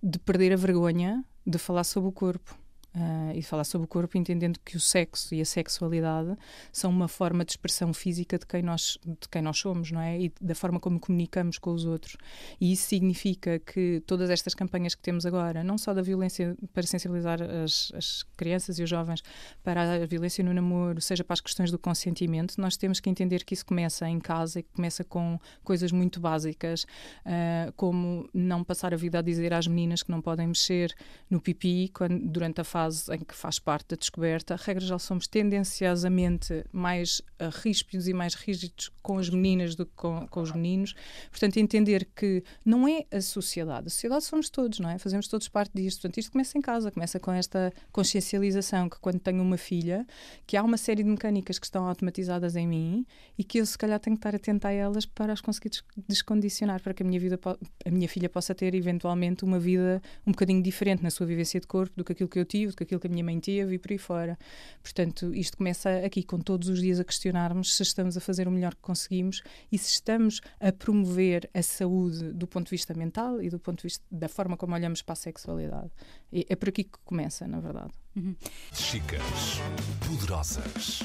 de 0.00 0.18
perder 0.20 0.52
a 0.52 0.56
vergonha 0.56 1.24
de 1.44 1.58
falar 1.58 1.82
sobre 1.82 2.08
o 2.08 2.12
corpo. 2.12 2.56
Uh, 2.94 3.36
e 3.36 3.42
falar 3.42 3.64
sobre 3.64 3.84
o 3.84 3.88
corpo 3.88 4.16
entendendo 4.16 4.58
que 4.64 4.74
o 4.74 4.80
sexo 4.80 5.34
e 5.34 5.42
a 5.42 5.44
sexualidade 5.44 6.34
são 6.72 6.90
uma 6.90 7.06
forma 7.06 7.44
de 7.44 7.52
expressão 7.52 7.92
física 7.92 8.38
de 8.38 8.46
quem 8.46 8.62
nós 8.62 8.98
de 9.04 9.28
quem 9.30 9.42
nós 9.42 9.58
somos 9.58 9.92
não 9.92 10.00
é? 10.00 10.18
E 10.18 10.32
da 10.40 10.54
forma 10.54 10.80
como 10.80 10.98
comunicamos 10.98 11.58
com 11.58 11.70
os 11.70 11.84
outros. 11.84 12.16
E 12.58 12.72
isso 12.72 12.88
significa 12.88 13.58
que 13.58 14.02
todas 14.06 14.30
estas 14.30 14.54
campanhas 14.54 14.94
que 14.94 15.02
temos 15.02 15.26
agora 15.26 15.62
não 15.62 15.76
só 15.76 15.92
da 15.92 16.00
violência 16.00 16.56
para 16.72 16.82
sensibilizar 16.84 17.42
as, 17.42 17.92
as 17.94 18.22
crianças 18.38 18.78
e 18.78 18.82
os 18.82 18.88
jovens 18.88 19.22
para 19.62 20.02
a 20.02 20.06
violência 20.06 20.42
no 20.42 20.54
namoro 20.54 21.00
seja 21.02 21.22
para 21.22 21.34
as 21.34 21.42
questões 21.42 21.70
do 21.70 21.78
consentimento 21.78 22.54
nós 22.58 22.78
temos 22.78 23.00
que 23.00 23.10
entender 23.10 23.44
que 23.44 23.52
isso 23.52 23.66
começa 23.66 24.08
em 24.08 24.18
casa 24.18 24.60
e 24.60 24.62
que 24.62 24.70
começa 24.72 25.04
com 25.04 25.38
coisas 25.62 25.92
muito 25.92 26.20
básicas 26.20 26.84
uh, 26.84 27.70
como 27.76 28.28
não 28.32 28.64
passar 28.64 28.94
a 28.94 28.96
vida 28.96 29.18
a 29.18 29.22
dizer 29.22 29.52
às 29.52 29.66
meninas 29.66 30.02
que 30.02 30.10
não 30.10 30.22
podem 30.22 30.46
mexer 30.46 30.94
no 31.28 31.38
pipi 31.38 31.90
quando, 31.90 32.18
durante 32.26 32.62
a 32.62 32.64
fase 32.64 32.77
fase 32.78 33.12
em 33.12 33.18
que 33.18 33.34
faz 33.34 33.58
parte 33.58 33.88
da 33.88 33.96
descoberta, 33.96 34.54
regra 34.54 34.84
já 34.84 34.98
somos 35.00 35.26
tendenciosamente 35.26 36.64
mais 36.72 37.18
uh, 37.40 37.50
ríspidos 37.62 38.06
e 38.06 38.14
mais 38.14 38.34
rígidos 38.34 38.92
com 39.02 39.18
as 39.18 39.28
meninas 39.28 39.74
do 39.74 39.84
que 39.84 39.92
com, 39.96 40.28
com, 40.28 40.40
os 40.40 40.52
meninos. 40.52 40.94
Portanto, 41.28 41.56
entender 41.56 42.08
que 42.14 42.44
não 42.64 42.86
é 42.86 43.04
a 43.10 43.20
sociedade, 43.20 43.88
a 43.88 43.90
sociedade 43.90 44.24
somos 44.24 44.48
todos, 44.48 44.78
não 44.78 44.88
é? 44.88 44.98
Fazemos 44.98 45.26
todos 45.26 45.48
parte 45.48 45.72
disto. 45.74 46.02
Portanto, 46.02 46.18
isto 46.18 46.30
começa 46.30 46.56
em 46.56 46.60
casa, 46.60 46.92
começa 46.92 47.18
com 47.18 47.32
esta 47.32 47.72
consciencialização 47.90 48.88
que 48.88 49.00
quando 49.00 49.18
tenho 49.18 49.42
uma 49.42 49.56
filha, 49.56 50.06
que 50.46 50.56
há 50.56 50.62
uma 50.62 50.76
série 50.76 51.02
de 51.02 51.08
mecânicas 51.08 51.58
que 51.58 51.66
estão 51.66 51.88
automatizadas 51.88 52.54
em 52.54 52.68
mim 52.68 53.04
e 53.36 53.42
que 53.42 53.58
eu 53.58 53.66
se 53.66 53.76
calhar 53.76 53.98
tenho 53.98 54.14
que 54.14 54.20
estar 54.20 54.36
atenta 54.36 54.68
a 54.68 54.72
elas 54.72 55.04
para 55.04 55.32
as 55.32 55.40
conseguir 55.40 55.70
descondicionar, 56.06 56.80
para 56.80 56.94
que 56.94 57.02
a 57.02 57.06
minha 57.06 57.18
vida, 57.18 57.40
a 57.84 57.90
minha 57.90 58.08
filha 58.08 58.28
possa 58.28 58.54
ter 58.54 58.72
eventualmente 58.74 59.44
uma 59.44 59.58
vida 59.58 60.00
um 60.24 60.30
bocadinho 60.30 60.62
diferente 60.62 61.02
na 61.02 61.10
sua 61.10 61.26
vivência 61.26 61.58
de 61.58 61.66
corpo 61.66 61.96
do 61.96 62.04
que 62.04 62.12
aquilo 62.12 62.28
que 62.28 62.38
eu 62.38 62.44
tive 62.44 62.67
do 62.70 62.76
que 62.76 62.82
aquilo 62.84 63.00
que 63.00 63.06
a 63.06 63.10
minha 63.10 63.24
mãe 63.24 63.38
teve 63.40 63.74
e 63.74 63.78
por 63.78 63.92
aí 63.92 63.98
fora. 63.98 64.38
Portanto, 64.82 65.34
isto 65.34 65.56
começa 65.56 65.90
aqui 66.04 66.22
com 66.22 66.38
todos 66.38 66.68
os 66.68 66.80
dias 66.80 67.00
a 67.00 67.04
questionarmos 67.04 67.74
se 67.76 67.82
estamos 67.82 68.16
a 68.16 68.20
fazer 68.20 68.48
o 68.48 68.50
melhor 68.50 68.74
que 68.74 68.80
conseguimos 68.80 69.42
e 69.70 69.78
se 69.78 69.90
estamos 69.90 70.40
a 70.60 70.72
promover 70.72 71.48
a 71.54 71.62
saúde 71.62 72.32
do 72.32 72.46
ponto 72.46 72.66
de 72.66 72.70
vista 72.70 72.94
mental 72.94 73.42
e 73.42 73.48
do 73.48 73.58
ponto 73.58 73.78
de 73.78 73.84
vista 73.84 74.04
da 74.10 74.28
forma 74.28 74.56
como 74.56 74.74
olhamos 74.74 75.02
para 75.02 75.14
a 75.14 75.16
sexualidade. 75.16 75.90
E 76.32 76.46
é 76.48 76.56
por 76.56 76.68
aqui 76.68 76.84
que 76.84 76.98
começa, 77.04 77.46
na 77.46 77.60
verdade. 77.60 77.92
Uhum. 78.16 78.34
Chicas 78.72 79.60
poderosas. 80.06 81.02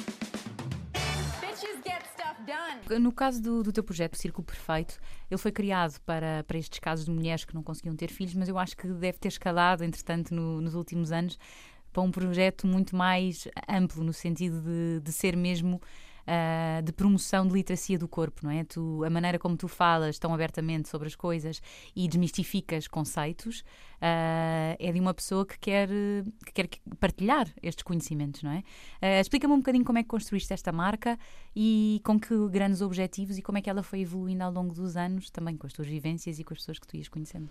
No 2.99 3.11
caso 3.11 3.41
do, 3.41 3.63
do 3.63 3.71
teu 3.71 3.83
projeto, 3.83 4.13
o 4.13 4.17
Círculo 4.17 4.45
Perfeito, 4.45 4.99
ele 5.29 5.37
foi 5.37 5.51
criado 5.51 5.99
para, 6.01 6.43
para 6.43 6.57
estes 6.57 6.79
casos 6.79 7.05
de 7.05 7.11
mulheres 7.11 7.45
que 7.45 7.55
não 7.55 7.63
conseguiam 7.63 7.95
ter 7.95 8.09
filhos, 8.09 8.33
mas 8.33 8.49
eu 8.49 8.57
acho 8.57 8.75
que 8.75 8.87
deve 8.87 9.17
ter 9.17 9.29
escalado, 9.29 9.83
entretanto, 9.83 10.33
no, 10.33 10.61
nos 10.61 10.75
últimos 10.75 11.11
anos, 11.11 11.37
para 11.91 12.01
um 12.01 12.11
projeto 12.11 12.65
muito 12.65 12.95
mais 12.95 13.47
amplo, 13.69 14.03
no 14.03 14.13
sentido 14.13 14.61
de, 14.61 14.99
de 15.01 15.11
ser 15.11 15.37
mesmo 15.37 15.79
uh, 16.27 16.81
de 16.81 16.91
promoção 16.91 17.47
de 17.47 17.53
literacia 17.53 17.97
do 17.97 18.07
corpo, 18.07 18.41
não 18.43 18.51
é? 18.51 18.63
Tu, 18.63 19.03
a 19.03 19.09
maneira 19.09 19.39
como 19.39 19.55
tu 19.55 19.67
falas 19.67 20.17
tão 20.17 20.33
abertamente 20.33 20.89
sobre 20.89 21.07
as 21.07 21.15
coisas 21.15 21.61
e 21.95 22.07
desmistificas 22.07 22.87
conceitos 22.87 23.61
uh, 24.01 24.75
é 24.79 24.91
de 24.91 24.99
uma 24.99 25.13
pessoa 25.13 25.45
que 25.45 25.57
quer, 25.59 25.89
que 26.45 26.51
quer 26.53 26.69
partilhar 26.99 27.47
estes 27.61 27.83
conhecimentos, 27.83 28.43
não 28.43 28.51
é? 28.51 28.59
Uh, 29.01 29.21
Explica-me 29.21 29.53
um 29.53 29.57
bocadinho 29.57 29.85
como 29.85 29.97
é 29.97 30.03
que 30.03 30.09
construíste 30.09 30.53
esta 30.53 30.71
marca 30.71 31.17
e 31.55 32.01
com 32.03 32.19
que 32.19 32.47
grandes 32.49 32.81
objetivos 32.81 33.37
e 33.37 33.41
como 33.41 33.57
é 33.57 33.61
que 33.61 33.69
ela 33.69 33.83
foi 33.83 34.01
evoluindo 34.01 34.43
ao 34.43 34.51
longo 34.51 34.73
dos 34.73 34.95
anos, 34.95 35.29
também 35.29 35.57
com 35.57 35.67
as 35.67 35.73
tuas 35.73 35.87
vivências 35.87 36.39
e 36.39 36.43
com 36.43 36.53
as 36.53 36.59
pessoas 36.59 36.79
que 36.79 36.87
tu 36.87 36.97
ias 36.97 37.07
conhecendo. 37.07 37.49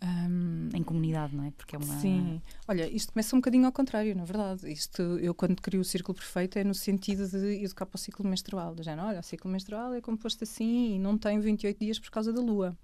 Um, 0.00 0.68
em 0.74 0.82
comunidade, 0.82 1.34
não 1.34 1.44
é? 1.44 1.50
Porque 1.50 1.74
é 1.74 1.78
uma. 1.78 1.98
Sim. 1.98 2.40
Olha, 2.68 2.88
isto 2.88 3.12
começa 3.12 3.34
um 3.34 3.40
bocadinho 3.40 3.66
ao 3.66 3.72
contrário, 3.72 4.14
na 4.14 4.24
verdade. 4.24 4.70
Isto, 4.70 5.02
eu, 5.02 5.34
quando 5.34 5.60
crio 5.60 5.80
o 5.80 5.84
círculo 5.84 6.16
perfeito, 6.16 6.56
é 6.56 6.62
no 6.62 6.74
sentido 6.74 7.26
de 7.26 7.64
educar 7.64 7.84
para 7.84 7.96
o 7.96 7.98
ciclo 7.98 8.24
menstrual. 8.24 8.74
Do 8.74 8.82
género, 8.82 9.08
olha, 9.08 9.20
o 9.20 9.24
ciclo 9.24 9.50
menstrual 9.50 9.92
é 9.94 10.00
composto 10.00 10.44
assim 10.44 10.94
e 10.94 10.98
não 11.00 11.18
tem 11.18 11.40
28 11.40 11.78
dias 11.78 11.98
por 11.98 12.10
causa 12.10 12.32
da 12.32 12.40
lua. 12.40 12.76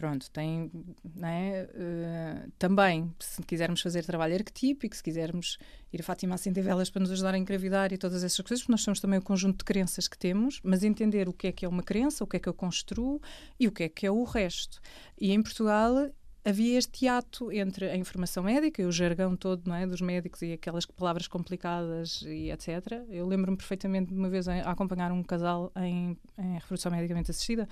Pronto, 0.00 0.30
tem, 0.30 0.70
né, 1.14 1.64
uh, 1.64 2.50
também, 2.58 3.14
se 3.18 3.42
quisermos 3.42 3.82
fazer 3.82 4.02
trabalho 4.02 4.34
arquetípico, 4.34 4.96
se 4.96 5.02
quisermos 5.02 5.58
ir 5.92 6.00
a 6.00 6.02
Fátima 6.02 6.36
acender 6.36 6.64
velas 6.64 6.88
para 6.88 7.00
nos 7.00 7.10
ajudar 7.10 7.34
a 7.34 7.38
engravidar 7.38 7.92
e 7.92 7.98
todas 7.98 8.24
essas 8.24 8.40
coisas, 8.40 8.62
porque 8.62 8.72
nós 8.72 8.80
somos 8.80 8.98
também 8.98 9.18
o 9.18 9.22
conjunto 9.22 9.58
de 9.58 9.64
crenças 9.64 10.08
que 10.08 10.16
temos, 10.16 10.58
mas 10.64 10.82
entender 10.82 11.28
o 11.28 11.34
que 11.34 11.48
é 11.48 11.52
que 11.52 11.66
é 11.66 11.68
uma 11.68 11.82
crença, 11.82 12.24
o 12.24 12.26
que 12.26 12.38
é 12.38 12.40
que 12.40 12.48
eu 12.48 12.54
construo 12.54 13.20
e 13.58 13.68
o 13.68 13.72
que 13.72 13.82
é 13.82 13.88
que 13.90 14.06
é 14.06 14.10
o 14.10 14.24
resto. 14.24 14.80
E 15.20 15.32
em 15.32 15.42
Portugal 15.42 16.10
havia 16.44 16.78
este 16.78 17.06
ato 17.06 17.52
entre 17.52 17.90
a 17.90 17.96
informação 17.96 18.42
médica 18.42 18.80
e 18.80 18.84
o 18.86 18.92
jargão 18.92 19.36
todo 19.36 19.62
não 19.66 19.74
é, 19.74 19.86
dos 19.86 20.00
médicos 20.00 20.40
e 20.42 20.52
aquelas 20.52 20.86
palavras 20.86 21.28
complicadas 21.28 22.22
e 22.26 22.50
etc. 22.50 23.04
Eu 23.08 23.26
lembro-me 23.26 23.56
perfeitamente 23.56 24.12
de 24.12 24.18
uma 24.18 24.28
vez 24.28 24.48
a, 24.48 24.70
acompanhar 24.70 25.12
um 25.12 25.22
casal 25.22 25.70
em, 25.76 26.16
em, 26.38 26.54
reprodução 26.54 26.90
medicamente 26.90 27.30
assistida 27.30 27.68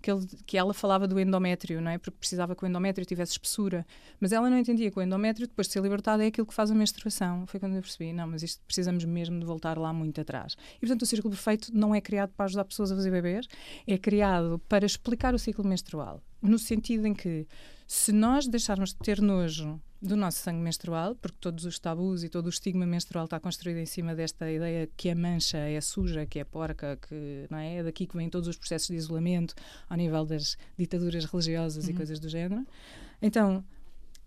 que, 0.00 0.10
ele, 0.10 0.26
que 0.46 0.56
ela 0.56 0.72
falava 0.72 1.08
do 1.08 1.18
endométrio, 1.18 1.80
não 1.80 1.90
é? 1.90 1.98
porque 1.98 2.16
precisava 2.18 2.54
que 2.54 2.64
o 2.64 2.66
endométrio 2.66 3.04
tivesse 3.04 3.32
espessura, 3.32 3.84
mas 4.20 4.32
ela 4.32 4.48
não 4.48 4.58
entendia 4.58 4.90
que 4.90 4.98
o 4.98 5.02
endométrio, 5.02 5.48
depois 5.48 5.66
de 5.66 5.72
ser 5.72 5.82
libertado, 5.82 6.22
é 6.22 6.26
aquilo 6.26 6.46
que 6.46 6.54
faz 6.54 6.70
a 6.70 6.74
menstruação. 6.74 7.46
Foi 7.46 7.58
quando 7.58 7.74
eu 7.74 7.82
percebi, 7.82 8.12
não, 8.12 8.28
mas 8.28 8.42
isto 8.42 8.62
precisamos 8.64 9.04
mesmo 9.04 9.38
de 9.40 9.46
voltar 9.46 9.76
lá 9.78 9.92
muito 9.92 10.20
atrás. 10.20 10.56
E 10.76 10.80
portanto 10.80 11.02
o 11.02 11.06
círculo 11.06 11.34
perfeito 11.34 11.70
não 11.74 11.94
é 11.94 12.00
criado 12.00 12.30
para 12.36 12.44
ajudar 12.44 12.64
pessoas 12.64 12.92
a 12.92 12.94
fazer 12.94 13.10
bebês, 13.10 13.46
é 13.86 13.98
criado 13.98 14.60
para 14.68 14.86
explicar 14.86 15.34
o 15.34 15.38
ciclo 15.38 15.64
menstrual 15.66 16.22
no 16.42 16.58
sentido 16.58 17.06
em 17.06 17.14
que 17.14 17.46
se 17.86 18.12
nós 18.12 18.46
deixarmos 18.46 18.90
de 18.90 18.96
ter 18.96 19.20
nojo 19.20 19.80
do 20.00 20.16
nosso 20.16 20.38
sangue 20.38 20.60
menstrual, 20.60 21.14
porque 21.14 21.36
todos 21.40 21.64
os 21.64 21.78
tabus 21.78 22.24
e 22.24 22.28
todo 22.28 22.46
o 22.46 22.48
estigma 22.48 22.84
menstrual 22.84 23.26
está 23.26 23.38
construído 23.38 23.76
em 23.76 23.86
cima 23.86 24.16
desta 24.16 24.50
ideia 24.50 24.88
que 24.96 25.08
a 25.08 25.14
mancha 25.14 25.58
é 25.58 25.80
suja, 25.80 26.26
que 26.26 26.40
é 26.40 26.44
porca, 26.44 26.98
que 27.00 27.46
não 27.48 27.58
é, 27.58 27.76
é 27.76 27.82
daqui 27.84 28.06
que 28.06 28.16
vêm 28.16 28.28
todos 28.28 28.48
os 28.48 28.56
processos 28.56 28.88
de 28.88 28.96
isolamento 28.96 29.54
ao 29.88 29.96
nível 29.96 30.24
das 30.24 30.56
ditaduras 30.76 31.24
religiosas 31.24 31.88
e 31.88 31.94
coisas 31.94 32.18
do 32.18 32.28
género. 32.28 32.66
Então, 33.20 33.64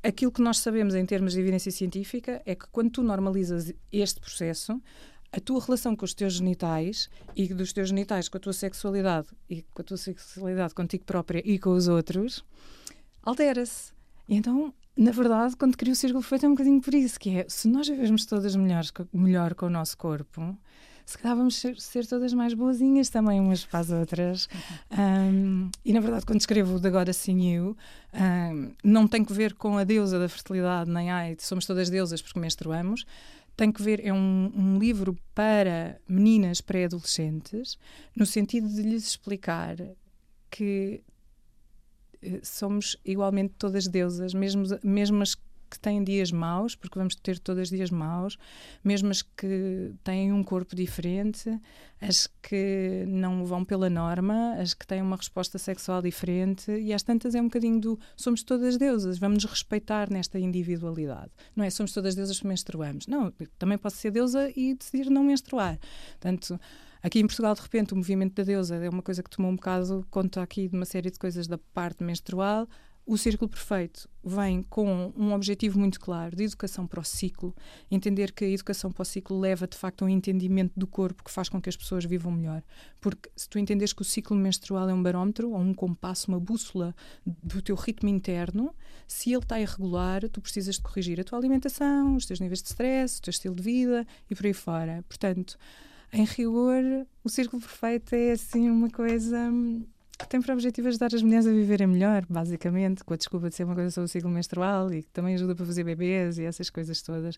aquilo 0.01 0.31
que 0.31 0.41
nós 0.41 0.59
sabemos 0.59 0.95
em 0.95 1.05
termos 1.05 1.33
de 1.33 1.41
evidência 1.41 1.71
científica 1.71 2.41
é 2.45 2.55
que 2.55 2.67
quando 2.71 2.91
tu 2.91 3.03
normalizas 3.03 3.73
este 3.91 4.21
processo, 4.21 4.81
a 5.35 5.39
tua 5.41 5.61
relação 5.61 5.95
com 5.95 6.05
os 6.05 6.13
teus 6.13 6.33
genitais 6.33 7.09
e 7.35 7.53
dos 7.53 7.73
teus 7.73 7.89
genitais 7.89 8.29
com 8.29 8.37
a 8.37 8.39
tua 8.39 8.53
sexualidade 8.53 9.27
e 9.49 9.63
com 9.73 9.81
a 9.81 9.85
tua 9.85 9.97
sexualidade 9.97 10.73
contigo 10.73 11.03
própria 11.03 11.41
e 11.45 11.59
com 11.59 11.71
os 11.71 11.87
outros 11.89 12.45
altera-se. 13.21 13.91
E 14.29 14.35
então, 14.35 14.73
na 14.95 15.11
verdade, 15.11 15.57
quando 15.57 15.75
cria 15.75 15.91
o 15.91 15.95
círculo 15.95 16.21
perfeito 16.21 16.45
é 16.45 16.49
um 16.49 16.51
bocadinho 16.53 16.81
por 16.81 16.93
isso, 16.93 17.19
que 17.19 17.39
é, 17.39 17.45
se 17.49 17.67
nós 17.67 17.87
vivemos 17.87 18.25
todas 18.25 18.55
melhores, 18.55 18.93
melhor 19.11 19.53
com 19.55 19.65
o 19.65 19.69
nosso 19.69 19.97
corpo, 19.97 20.57
se 21.05 21.17
calhar 21.17 21.37
vamos 21.37 21.57
ser, 21.57 21.79
ser, 21.79 22.07
todas 22.07 22.33
mais 22.33 22.53
boazinhas 22.53 23.09
também 23.09 23.39
umas 23.39 23.63
para 23.63 23.79
as 23.79 23.91
outras. 23.91 24.49
Um, 24.89 25.69
e 25.83 25.93
na 25.93 25.99
verdade, 25.99 26.25
quando 26.25 26.39
escrevo 26.39 26.79
de 26.79 26.87
Agora 26.87 27.13
Sim 27.13 27.51
Eu, 27.51 27.77
um, 28.13 28.71
não 28.83 29.07
tem 29.07 29.23
que 29.23 29.31
ver 29.31 29.53
com 29.53 29.77
a 29.77 29.83
deusa 29.83 30.17
da 30.17 30.27
fertilidade, 30.27 30.89
nem 30.89 31.11
ai, 31.11 31.35
somos 31.39 31.65
todas 31.65 31.89
deusas 31.89 32.21
porque 32.21 32.39
menstruamos. 32.39 33.05
Tem 33.55 33.71
que 33.71 33.81
ver, 33.81 34.05
é 34.05 34.11
um, 34.11 34.51
um 34.53 34.77
livro 34.77 35.17
para 35.33 35.99
meninas 36.07 36.59
pré-adolescentes, 36.59 37.77
no 38.15 38.25
sentido 38.25 38.67
de 38.67 38.81
lhes 38.81 39.07
explicar 39.07 39.77
que 40.49 41.01
eh, 42.21 42.39
somos 42.43 42.97
igualmente 43.05 43.53
todas 43.57 43.87
deusas, 43.87 44.33
mesmo, 44.33 44.63
mesmo 44.83 45.21
as 45.21 45.35
que 45.75 45.81
têm 45.81 46.03
dias 46.03 46.31
maus, 46.31 46.75
porque 46.75 46.97
vamos 46.97 47.15
ter 47.15 47.39
todas 47.39 47.69
dias 47.69 47.91
maus, 47.91 48.37
mesmo 48.83 49.09
as 49.09 49.21
que 49.21 49.93
têm 50.03 50.33
um 50.33 50.43
corpo 50.43 50.75
diferente, 50.75 51.59
as 52.01 52.27
que 52.41 53.05
não 53.07 53.45
vão 53.45 53.63
pela 53.63 53.89
norma, 53.89 54.55
as 54.55 54.73
que 54.73 54.85
têm 54.85 55.01
uma 55.01 55.15
resposta 55.15 55.57
sexual 55.57 56.01
diferente, 56.01 56.71
e 56.71 56.93
às 56.93 57.03
tantas 57.03 57.35
é 57.35 57.41
um 57.41 57.45
bocadinho 57.45 57.79
do 57.79 57.99
somos 58.15 58.43
todas 58.43 58.77
deusas, 58.77 59.17
vamos 59.17 59.43
nos 59.43 59.51
respeitar 59.51 60.09
nesta 60.09 60.39
individualidade. 60.39 61.31
Não 61.55 61.63
é 61.63 61.69
somos 61.69 61.93
todas 61.93 62.15
deusas 62.15 62.39
que 62.39 62.47
menstruamos. 62.47 63.07
Não, 63.07 63.31
também 63.57 63.77
posso 63.77 63.97
ser 63.97 64.11
deusa 64.11 64.51
e 64.55 64.73
decidir 64.75 65.09
não 65.09 65.23
menstruar. 65.23 65.79
Portanto, 66.11 66.59
Aqui 67.05 67.19
em 67.19 67.27
Portugal, 67.27 67.53
de 67.53 67.61
repente, 67.61 67.93
o 67.93 67.95
movimento 67.95 68.33
da 68.33 68.41
deusa 68.41 68.77
é 68.77 68.89
uma 68.89 69.03
coisa 69.03 69.21
que 69.21 69.29
tomou 69.29 69.51
um 69.51 69.55
bocado 69.55 70.03
conta 70.09 70.41
aqui 70.41 70.67
de 70.67 70.75
uma 70.75 70.85
série 70.85 71.11
de 71.11 71.19
coisas 71.19 71.45
da 71.45 71.55
parte 71.55 72.03
menstrual. 72.03 72.67
O 73.07 73.19
Círculo 73.19 73.47
Perfeito 73.47 74.09
vem 74.23 74.63
com 74.63 75.13
um 75.15 75.31
objetivo 75.31 75.77
muito 75.77 75.99
claro 75.99 76.35
de 76.35 76.43
educação 76.43 76.87
para 76.87 76.99
o 76.99 77.03
ciclo, 77.03 77.55
entender 77.91 78.31
que 78.31 78.43
a 78.43 78.49
educação 78.49 78.91
para 78.91 79.03
o 79.03 79.05
ciclo 79.05 79.39
leva 79.39 79.67
de 79.67 79.77
facto 79.77 80.01
a 80.01 80.05
um 80.05 80.09
entendimento 80.09 80.71
do 80.75 80.87
corpo 80.87 81.23
que 81.23 81.29
faz 81.29 81.47
com 81.47 81.61
que 81.61 81.69
as 81.69 81.77
pessoas 81.77 82.03
vivam 82.03 82.31
melhor. 82.31 82.63
Porque 82.99 83.29
se 83.35 83.47
tu 83.47 83.59
entendes 83.59 83.93
que 83.93 84.01
o 84.01 84.05
ciclo 84.05 84.35
menstrual 84.35 84.89
é 84.89 84.93
um 84.93 85.03
barómetro, 85.03 85.51
ou 85.51 85.59
um 85.59 85.71
compasso, 85.71 86.31
uma 86.31 86.39
bússola 86.39 86.95
do 87.23 87.61
teu 87.61 87.75
ritmo 87.75 88.09
interno, 88.09 88.73
se 89.07 89.31
ele 89.31 89.43
está 89.43 89.61
irregular, 89.61 90.27
tu 90.27 90.41
precisas 90.41 90.75
de 90.77 90.81
corrigir 90.81 91.19
a 91.21 91.23
tua 91.23 91.37
alimentação, 91.37 92.15
os 92.15 92.25
teus 92.25 92.39
níveis 92.39 92.63
de 92.63 92.69
stress, 92.69 93.19
o 93.19 93.21
teu 93.21 93.29
estilo 93.29 93.53
de 93.53 93.61
vida 93.61 94.07
e 94.31 94.33
por 94.33 94.47
aí 94.47 94.53
fora. 94.53 95.05
Portanto, 95.07 95.59
em 96.11 96.25
rigor, 96.25 97.05
o 97.23 97.29
círculo 97.29 97.61
perfeito 97.61 98.15
é 98.15 98.31
assim 98.31 98.67
uma 98.67 98.89
coisa 98.89 99.37
hum, 99.37 99.85
tem 100.23 100.41
por 100.41 100.51
objetivo 100.51 100.87
ajudar 100.87 101.13
as 101.13 101.21
mulheres 101.21 101.45
a 101.45 101.51
viverem 101.51 101.87
melhor, 101.87 102.25
basicamente, 102.29 103.03
com 103.03 103.13
a 103.13 103.17
desculpa 103.17 103.49
de 103.49 103.55
ser 103.55 103.65
uma 103.65 103.75
coisa 103.75 103.91
sobre 103.91 104.05
o 104.05 104.07
ciclo 104.07 104.29
menstrual 104.29 104.93
e 104.93 105.03
que 105.03 105.09
também 105.11 105.35
ajuda 105.35 105.55
para 105.55 105.65
fazer 105.65 105.83
bebês 105.83 106.37
e 106.37 106.43
essas 106.43 106.69
coisas 106.69 107.01
todas. 107.01 107.37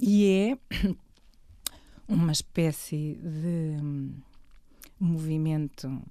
E 0.00 0.58
é 0.70 0.94
uma 2.08 2.32
espécie 2.32 3.18
de 3.22 3.76
hum, 3.80 4.14
movimento 4.98 6.02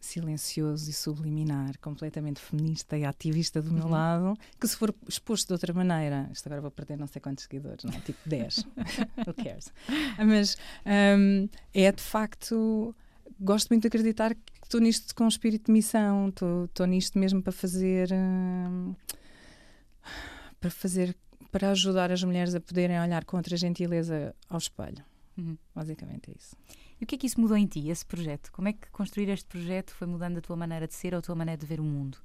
silencioso 0.00 0.88
e 0.88 0.92
subliminar, 0.92 1.78
completamente 1.78 2.40
feminista 2.40 2.96
e 2.96 3.04
ativista 3.04 3.60
do 3.60 3.70
meu 3.70 3.84
uhum. 3.84 3.90
lado, 3.90 4.38
que 4.58 4.66
se 4.66 4.74
for 4.74 4.94
exposto 5.06 5.48
de 5.48 5.52
outra 5.52 5.74
maneira, 5.74 6.28
isto 6.32 6.46
agora 6.46 6.62
vou 6.62 6.70
perder 6.70 6.96
não 6.96 7.06
sei 7.06 7.20
quantos 7.20 7.44
seguidores, 7.44 7.84
não 7.84 7.92
é? 7.92 8.00
Tipo 8.00 8.18
10. 8.26 8.66
Who 9.26 9.34
cares? 9.34 9.72
Mas 10.18 10.56
um, 11.18 11.48
é 11.74 11.92
de 11.92 12.02
facto. 12.02 12.94
Gosto 13.38 13.68
muito 13.68 13.82
de 13.82 13.88
acreditar 13.88 14.34
que 14.34 14.49
estou 14.70 14.80
nisto 14.80 15.12
com 15.16 15.26
espírito 15.26 15.66
de 15.66 15.72
missão, 15.72 16.28
estou 16.28 16.86
nisto 16.86 17.18
mesmo 17.18 17.42
para 17.42 17.52
fazer. 17.52 18.08
Um, 18.12 18.94
para 20.60 20.70
fazer. 20.70 21.16
para 21.50 21.70
ajudar 21.72 22.12
as 22.12 22.22
mulheres 22.22 22.54
a 22.54 22.60
poderem 22.60 23.00
olhar 23.00 23.24
com 23.24 23.36
outra 23.36 23.56
gentileza 23.56 24.32
ao 24.48 24.58
espelho. 24.58 25.04
Uhum. 25.36 25.58
Basicamente 25.74 26.30
é 26.30 26.34
isso. 26.38 26.54
E 27.00 27.04
o 27.04 27.06
que 27.06 27.16
é 27.16 27.18
que 27.18 27.26
isso 27.26 27.40
mudou 27.40 27.56
em 27.56 27.66
ti, 27.66 27.88
esse 27.88 28.06
projeto? 28.06 28.52
Como 28.52 28.68
é 28.68 28.72
que 28.72 28.88
construir 28.90 29.28
este 29.30 29.46
projeto 29.46 29.92
foi 29.92 30.06
mudando 30.06 30.38
a 30.38 30.40
tua 30.40 30.54
maneira 30.54 30.86
de 30.86 30.94
ser 30.94 31.14
ou 31.14 31.18
a 31.18 31.22
tua 31.22 31.34
maneira 31.34 31.58
de 31.58 31.66
ver 31.66 31.80
o 31.80 31.84
mundo? 31.84 32.18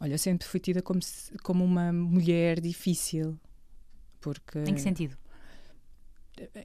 Olha, 0.00 0.14
eu 0.14 0.18
sempre 0.18 0.46
fui 0.46 0.58
tida 0.58 0.80
como, 0.80 1.00
como 1.42 1.64
uma 1.64 1.92
mulher 1.92 2.60
difícil. 2.60 3.38
Porque. 4.20 4.60
Em 4.60 4.74
que 4.74 4.80
sentido? 4.80 5.18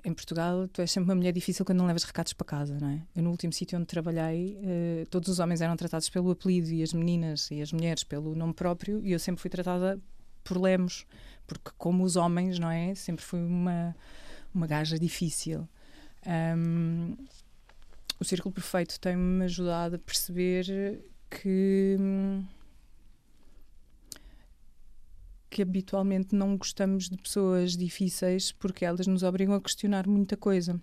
Em 0.03 0.13
Portugal, 0.13 0.67
tu 0.69 0.81
és 0.81 0.89
sempre 0.89 1.09
uma 1.09 1.15
mulher 1.15 1.33
difícil 1.33 1.65
quando 1.65 1.79
não 1.79 1.87
levas 1.87 2.03
recados 2.03 2.31
para 2.31 2.45
casa, 2.45 2.79
não 2.79 2.89
é? 2.89 3.01
Eu, 3.15 3.21
no 3.21 3.31
último 3.31 3.51
sítio 3.51 3.77
onde 3.77 3.85
trabalhei, 3.85 4.57
eh, 4.63 5.05
todos 5.09 5.27
os 5.27 5.39
homens 5.39 5.59
eram 5.59 5.75
tratados 5.75 6.09
pelo 6.09 6.31
apelido 6.31 6.69
e 6.69 6.81
as 6.81 6.93
meninas 6.93 7.51
e 7.51 7.61
as 7.61 7.73
mulheres 7.73 8.03
pelo 8.03 8.33
nome 8.33 8.53
próprio, 8.53 9.05
e 9.05 9.11
eu 9.11 9.19
sempre 9.19 9.41
fui 9.41 9.49
tratada 9.49 9.99
por 10.43 10.57
lemos, 10.57 11.05
porque, 11.45 11.69
como 11.77 12.05
os 12.05 12.15
homens, 12.15 12.57
não 12.57 12.71
é? 12.71 12.95
Sempre 12.95 13.25
fui 13.25 13.39
uma, 13.39 13.93
uma 14.53 14.65
gaja 14.65 14.97
difícil. 14.97 15.67
Um, 16.25 17.17
o 18.19 18.23
Círculo 18.23 18.53
Perfeito 18.53 18.99
tem-me 18.99 19.43
ajudado 19.43 19.97
a 19.97 19.99
perceber 19.99 21.01
que 21.29 21.97
que 25.49 25.61
habitualmente 25.61 26.35
não 26.35 26.57
gostamos 26.57 27.09
de 27.09 27.17
pessoas 27.17 27.75
difíceis 27.75 28.51
porque 28.51 28.85
elas 28.85 29.07
nos 29.07 29.23
obrigam 29.23 29.55
a 29.55 29.61
questionar 29.61 30.07
muita 30.07 30.35
coisa. 30.35 30.79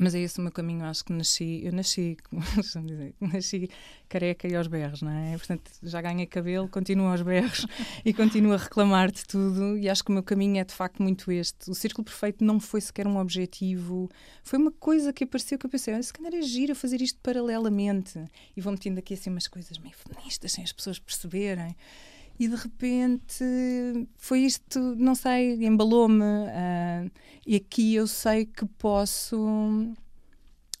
Mas 0.00 0.14
é 0.14 0.20
esse 0.20 0.38
o 0.38 0.42
meu 0.42 0.52
caminho, 0.52 0.84
acho 0.84 1.04
que 1.04 1.12
nasci, 1.12 1.60
eu 1.64 1.72
nasci, 1.72 2.16
dizer, 2.86 3.14
nasci 3.20 3.68
careca 4.08 4.46
e 4.46 4.54
aos 4.54 4.68
berros, 4.68 5.02
não 5.02 5.10
é? 5.10 5.36
Portanto, 5.36 5.72
já 5.82 6.00
ganhei 6.00 6.24
cabelo, 6.24 6.68
continuo 6.68 7.08
aos 7.08 7.20
berros 7.20 7.66
e 8.04 8.14
continuo 8.14 8.52
a 8.52 8.56
reclamar 8.56 9.10
de 9.10 9.24
tudo 9.26 9.76
e 9.76 9.88
acho 9.88 10.04
que 10.04 10.10
o 10.10 10.12
meu 10.12 10.22
caminho 10.22 10.60
é 10.60 10.64
de 10.64 10.72
facto 10.72 11.02
muito 11.02 11.32
este. 11.32 11.68
O 11.68 11.74
círculo 11.74 12.04
perfeito 12.04 12.44
não 12.44 12.60
foi 12.60 12.80
sequer 12.80 13.08
um 13.08 13.18
objetivo, 13.18 14.08
foi 14.44 14.60
uma 14.60 14.70
coisa 14.70 15.12
que 15.12 15.24
apareceu 15.24 15.58
que 15.58 15.66
eu 15.66 15.70
pensei, 15.70 16.00
se 16.00 16.12
calhar 16.12 16.32
é 16.32 16.42
giro 16.42 16.76
fazer 16.76 17.02
isto 17.02 17.18
paralelamente 17.20 18.24
e 18.56 18.60
vou 18.60 18.72
metendo 18.72 19.00
aqui 19.00 19.14
assim 19.14 19.30
umas 19.30 19.48
coisas 19.48 19.78
meio 19.78 19.96
feministas 19.96 20.52
sem 20.52 20.62
as 20.62 20.72
pessoas 20.72 21.00
perceberem 21.00 21.74
e 22.38 22.48
de 22.48 22.54
repente 22.54 23.44
foi 24.16 24.40
isto, 24.40 24.78
não 24.96 25.14
sei, 25.14 25.54
embalou-me. 25.64 26.22
Uh, 26.22 27.10
e 27.46 27.56
aqui 27.56 27.94
eu 27.94 28.06
sei 28.06 28.46
que 28.46 28.64
posso 28.64 29.36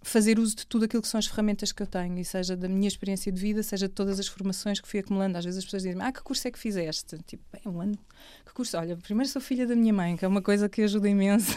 fazer 0.08 0.38
uso 0.38 0.56
de 0.56 0.66
tudo 0.66 0.84
aquilo 0.84 1.02
que 1.02 1.08
são 1.08 1.18
as 1.18 1.26
ferramentas 1.26 1.72
que 1.72 1.82
eu 1.82 1.86
tenho, 1.86 2.18
e 2.18 2.24
seja 2.24 2.56
da 2.56 2.68
minha 2.68 2.88
experiência 2.88 3.30
de 3.30 3.40
vida, 3.40 3.62
seja 3.62 3.88
de 3.88 3.94
todas 3.94 4.18
as 4.18 4.26
formações 4.26 4.80
que 4.80 4.88
fui 4.88 5.00
acumulando. 5.00 5.36
Às 5.36 5.44
vezes 5.44 5.58
as 5.58 5.64
pessoas 5.64 5.82
dizem: 5.82 6.00
Ah, 6.02 6.12
que 6.12 6.22
curso 6.22 6.46
é 6.48 6.50
que 6.50 6.58
fizeste? 6.58 7.18
Tipo, 7.26 7.42
bem, 7.52 7.62
um 7.72 7.80
ano. 7.80 7.98
Que 8.44 8.52
curso? 8.52 8.76
Olha, 8.76 8.96
primeiro 8.96 9.30
sou 9.30 9.40
filha 9.40 9.66
da 9.66 9.76
minha 9.76 9.92
mãe, 9.92 10.16
que 10.16 10.24
é 10.24 10.28
uma 10.28 10.42
coisa 10.42 10.68
que 10.68 10.82
ajuda 10.82 11.08
imenso 11.08 11.56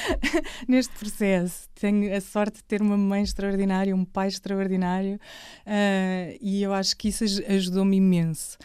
neste 0.66 0.94
processo. 0.94 1.68
Tenho 1.74 2.14
a 2.14 2.20
sorte 2.20 2.58
de 2.58 2.64
ter 2.64 2.80
uma 2.80 2.96
mãe 2.96 3.22
extraordinária, 3.22 3.94
um 3.94 4.04
pai 4.04 4.28
extraordinário, 4.28 5.16
uh, 5.16 6.38
e 6.40 6.62
eu 6.62 6.72
acho 6.72 6.96
que 6.96 7.08
isso 7.08 7.24
ajudou-me 7.24 7.96
imenso. 7.96 8.56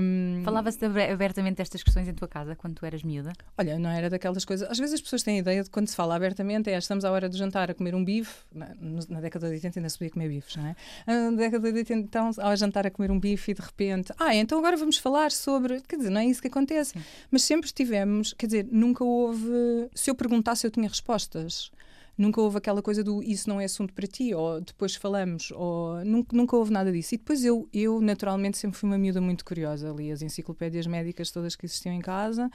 Um, 0.00 0.42
Falavas 0.44 0.78
abertamente 0.82 1.56
destas 1.56 1.82
questões 1.82 2.08
em 2.08 2.14
tua 2.14 2.28
casa 2.28 2.56
quando 2.56 2.74
tu 2.74 2.84
eras 2.84 3.02
miúda? 3.02 3.32
Olha, 3.56 3.78
não 3.78 3.90
era 3.90 4.10
daquelas 4.10 4.44
coisas. 4.44 4.68
Às 4.70 4.78
vezes 4.78 4.94
as 4.94 5.00
pessoas 5.00 5.22
têm 5.22 5.36
a 5.36 5.38
ideia 5.38 5.62
de 5.62 5.70
quando 5.70 5.88
se 5.88 5.96
fala 5.96 6.14
abertamente 6.14 6.70
é 6.70 6.76
estamos 6.76 7.04
à 7.04 7.10
hora 7.10 7.28
do 7.28 7.36
jantar 7.36 7.70
a 7.70 7.74
comer 7.74 7.94
um 7.94 8.04
bife 8.04 8.44
na, 8.56 8.74
na, 9.08 9.20
década 9.20 9.48
de 9.48 9.54
80 9.54 9.78
ainda 9.78 9.90
podia 9.90 10.10
comer 10.10 10.28
bifes, 10.28 10.56
não 10.56 10.66
é? 10.66 10.76
Na 11.06 11.36
década 11.36 11.70
de 11.70 11.78
80, 11.78 12.00
então, 12.00 12.30
ao 12.38 12.56
jantar 12.56 12.86
a 12.86 12.90
comer 12.90 13.10
um 13.10 13.20
bife 13.20 13.50
e 13.50 13.54
de 13.54 13.60
repente, 13.60 14.12
ah, 14.18 14.34
então 14.34 14.58
agora 14.58 14.76
vamos 14.76 14.96
falar 14.96 15.30
sobre. 15.30 15.80
Quer 15.82 15.96
dizer, 15.96 16.10
não 16.10 16.20
é 16.20 16.26
isso 16.26 16.40
que 16.40 16.48
acontece. 16.48 16.92
Sim. 16.92 17.04
Mas 17.30 17.42
sempre 17.42 17.70
tivemos, 17.70 18.32
quer 18.32 18.46
dizer, 18.46 18.68
nunca 18.70 19.04
houve. 19.04 19.88
Se 19.94 20.10
eu 20.10 20.14
perguntasse, 20.14 20.66
eu 20.66 20.70
tinha 20.70 20.88
respostas. 20.88 21.70
Nunca 22.16 22.40
houve 22.40 22.56
aquela 22.56 22.80
coisa 22.80 23.04
do 23.04 23.22
isso 23.22 23.46
não 23.46 23.60
é 23.60 23.66
assunto 23.66 23.92
para 23.92 24.06
ti, 24.06 24.32
ou 24.32 24.58
depois 24.58 24.94
falamos, 24.94 25.50
ou 25.50 26.02
nunca, 26.02 26.34
nunca 26.34 26.56
houve 26.56 26.72
nada 26.72 26.90
disso. 26.90 27.14
E 27.14 27.18
depois 27.18 27.44
eu, 27.44 27.68
eu, 27.74 28.00
naturalmente, 28.00 28.56
sempre 28.56 28.78
fui 28.78 28.88
uma 28.88 28.96
miúda 28.96 29.20
muito 29.20 29.44
curiosa. 29.44 29.90
Li 29.90 30.10
as 30.10 30.22
enciclopédias 30.22 30.86
médicas 30.86 31.30
todas 31.30 31.54
que 31.54 31.66
existiam 31.66 31.94
em 31.94 32.00
casa, 32.00 32.50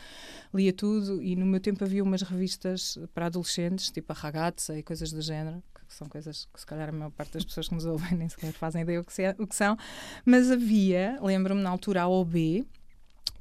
lia 0.52 0.74
tudo, 0.74 1.22
e 1.22 1.36
no 1.36 1.46
meu 1.46 1.60
tempo 1.60 1.84
havia 1.84 2.04
umas 2.04 2.24
revistas 2.24 2.98
para 3.14 3.28
adolescentes, 3.28 3.92
tipo 3.92 4.12
a 4.12 4.16
Ragazza 4.16 4.80
e 4.80 4.82
coisas 4.82 5.12
do 5.12 5.22
género, 5.22 5.62
que 5.92 5.98
são 5.98 6.08
coisas 6.08 6.48
que 6.54 6.60
se 6.60 6.66
calhar 6.66 6.88
a 6.88 6.92
maior 6.92 7.12
parte 7.12 7.34
das 7.34 7.44
pessoas 7.44 7.68
que 7.68 7.76
nos 7.76 7.86
ouvem 7.86 8.18
nem 8.18 8.30
sequer 8.30 8.54
fazem 8.54 8.82
ideia 8.82 9.02
o 9.02 9.04
que, 9.04 9.12
se- 9.14 9.36
o 9.38 9.46
que 9.46 9.56
são, 9.56 9.78
mas 10.26 10.50
havia, 10.50 11.20
lembro-me 11.22 11.62
na 11.62 11.70
altura, 11.70 12.04
a 12.04 12.08
OB, 12.08 12.66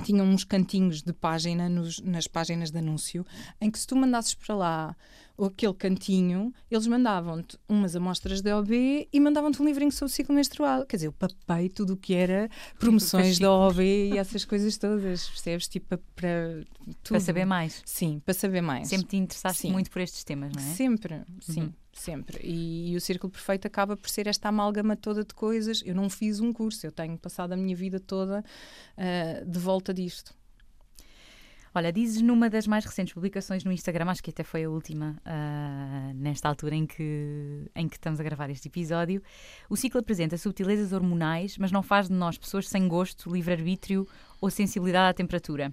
tinha 0.05 0.23
uns 0.25 0.45
cantinhos 0.45 1.03
de 1.03 1.13
página 1.13 1.69
nos- 1.69 2.01
nas 2.01 2.27
páginas 2.27 2.71
de 2.71 2.79
anúncio, 2.79 3.25
em 3.61 3.71
que 3.71 3.79
se 3.79 3.87
tu 3.87 3.95
mandasses 3.95 4.35
para 4.35 4.55
lá 4.57 4.97
aquele 5.45 5.75
cantinho, 5.75 6.53
eles 6.71 6.87
mandavam-te 6.87 7.59
umas 7.69 7.95
amostras 7.97 8.41
da 8.43 8.59
OB 8.59 9.09
e 9.13 9.21
mandavam-te 9.21 9.61
um 9.61 9.65
livrinho 9.65 9.91
sobre 9.93 10.13
o 10.13 10.15
ciclo 10.15 10.35
menstrual. 10.35 10.85
Quer 10.87 10.97
dizer, 10.97 11.07
eu 11.09 11.13
papei 11.13 11.69
tudo 11.69 11.95
o 11.95 11.97
que 11.97 12.15
era 12.15 12.49
promoções 12.79 13.39
da 13.39 13.53
OB 13.53 13.81
e 13.83 14.19
essas 14.19 14.45
coisas 14.45 14.77
todas, 14.77 15.29
percebes? 15.29 15.69
Tipo, 15.69 15.99
para, 16.15 16.65
para 17.03 17.21
saber 17.21 17.45
mais. 17.45 17.83
Sim, 17.85 18.21
para 18.25 18.35
saber 18.35 18.61
mais. 18.61 18.89
Sempre 18.89 19.07
te 19.09 19.17
interessaste 19.17 19.63
Sim. 19.63 19.73
muito 19.73 19.91
por 19.91 20.01
estes 20.01 20.25
temas, 20.25 20.53
não 20.55 20.63
é? 20.63 20.75
Sempre, 20.75 21.23
sim, 21.41 21.61
Uhum. 21.63 21.73
sempre. 21.93 22.41
E, 22.43 22.93
e 22.93 22.97
o 22.97 23.01
Círculo 23.01 23.31
Perfeito 23.31 23.67
acaba 23.67 23.97
por 23.97 24.09
ser 24.09 24.27
esta 24.27 24.49
amálgama 24.49 24.97
toda 24.97 25.25
de 25.25 25.35
coisas. 25.35 25.83
Eu 25.85 25.95
não 25.95 26.09
fiz 26.11 26.41
um 26.41 26.53
curso, 26.53 26.87
eu 26.87 26.93
tenho 26.93 27.17
passado 27.19 27.53
a 27.53 27.57
minha 27.57 27.75
vida 27.77 27.99
toda 28.01 28.45
ah, 28.97 29.45
de 29.45 29.59
volta 29.59 29.93
disto. 29.95 30.35
Olha, 31.73 31.93
dizes 31.93 32.21
numa 32.21 32.51
das 32.51 32.67
mais 32.67 32.85
recentes 32.85 33.15
publicações 33.15 33.63
no 33.63 33.71
Instagram, 33.71 34.11
acho 34.11 34.23
que 34.23 34.31
até 34.31 34.43
foi 34.43 34.65
a 34.65 34.71
última, 34.71 35.17
ah, 35.25 36.11
nesta 36.17 36.49
altura 36.49 36.75
em 36.75 36.85
que, 36.85 37.71
em 37.77 37.89
que 37.89 37.95
estamos 37.95 38.19
a 38.19 38.25
gravar 38.25 38.51
este 38.51 38.67
episódio, 38.67 39.23
o 39.69 39.77
ciclo 39.77 40.01
apresenta 40.01 40.37
subtilezas 40.37 40.93
hormonais, 40.93 41.57
mas 41.59 41.71
não 41.71 41.81
faz 41.81 42.09
de 42.09 42.15
nós 42.15 42.37
pessoas 42.37 42.69
sem 42.69 42.89
gosto, 42.89 43.33
livre-arbítrio 43.33 44.05
ou 44.41 44.51
sensibilidade 44.51 45.11
à 45.11 45.15
temperatura. 45.15 45.73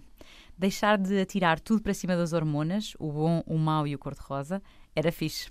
Deixar 0.55 0.99
de 0.99 1.19
atirar 1.19 1.59
tudo 1.59 1.81
para 1.81 1.95
cima 1.95 2.15
das 2.15 2.31
hormonas, 2.31 2.93
o 2.99 3.11
bom, 3.11 3.41
o 3.47 3.57
mau 3.57 3.87
e 3.87 3.95
o 3.95 3.99
cor-de-rosa, 3.99 4.61
era 4.95 5.11
fixe. 5.11 5.47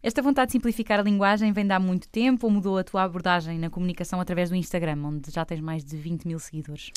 Esta 0.00 0.22
vontade 0.22 0.48
de 0.48 0.52
simplificar 0.52 1.00
a 1.00 1.02
linguagem 1.02 1.52
vem 1.52 1.66
de 1.66 1.72
há 1.72 1.80
muito 1.80 2.08
tempo 2.08 2.46
ou 2.46 2.52
mudou 2.52 2.78
a 2.78 2.84
tua 2.84 3.02
abordagem 3.02 3.58
na 3.58 3.68
comunicação 3.68 4.20
através 4.20 4.48
do 4.48 4.54
Instagram, 4.54 5.02
onde 5.04 5.32
já 5.32 5.44
tens 5.44 5.60
mais 5.60 5.84
de 5.84 5.96
20 5.96 6.28
mil 6.28 6.38
seguidores? 6.38 6.92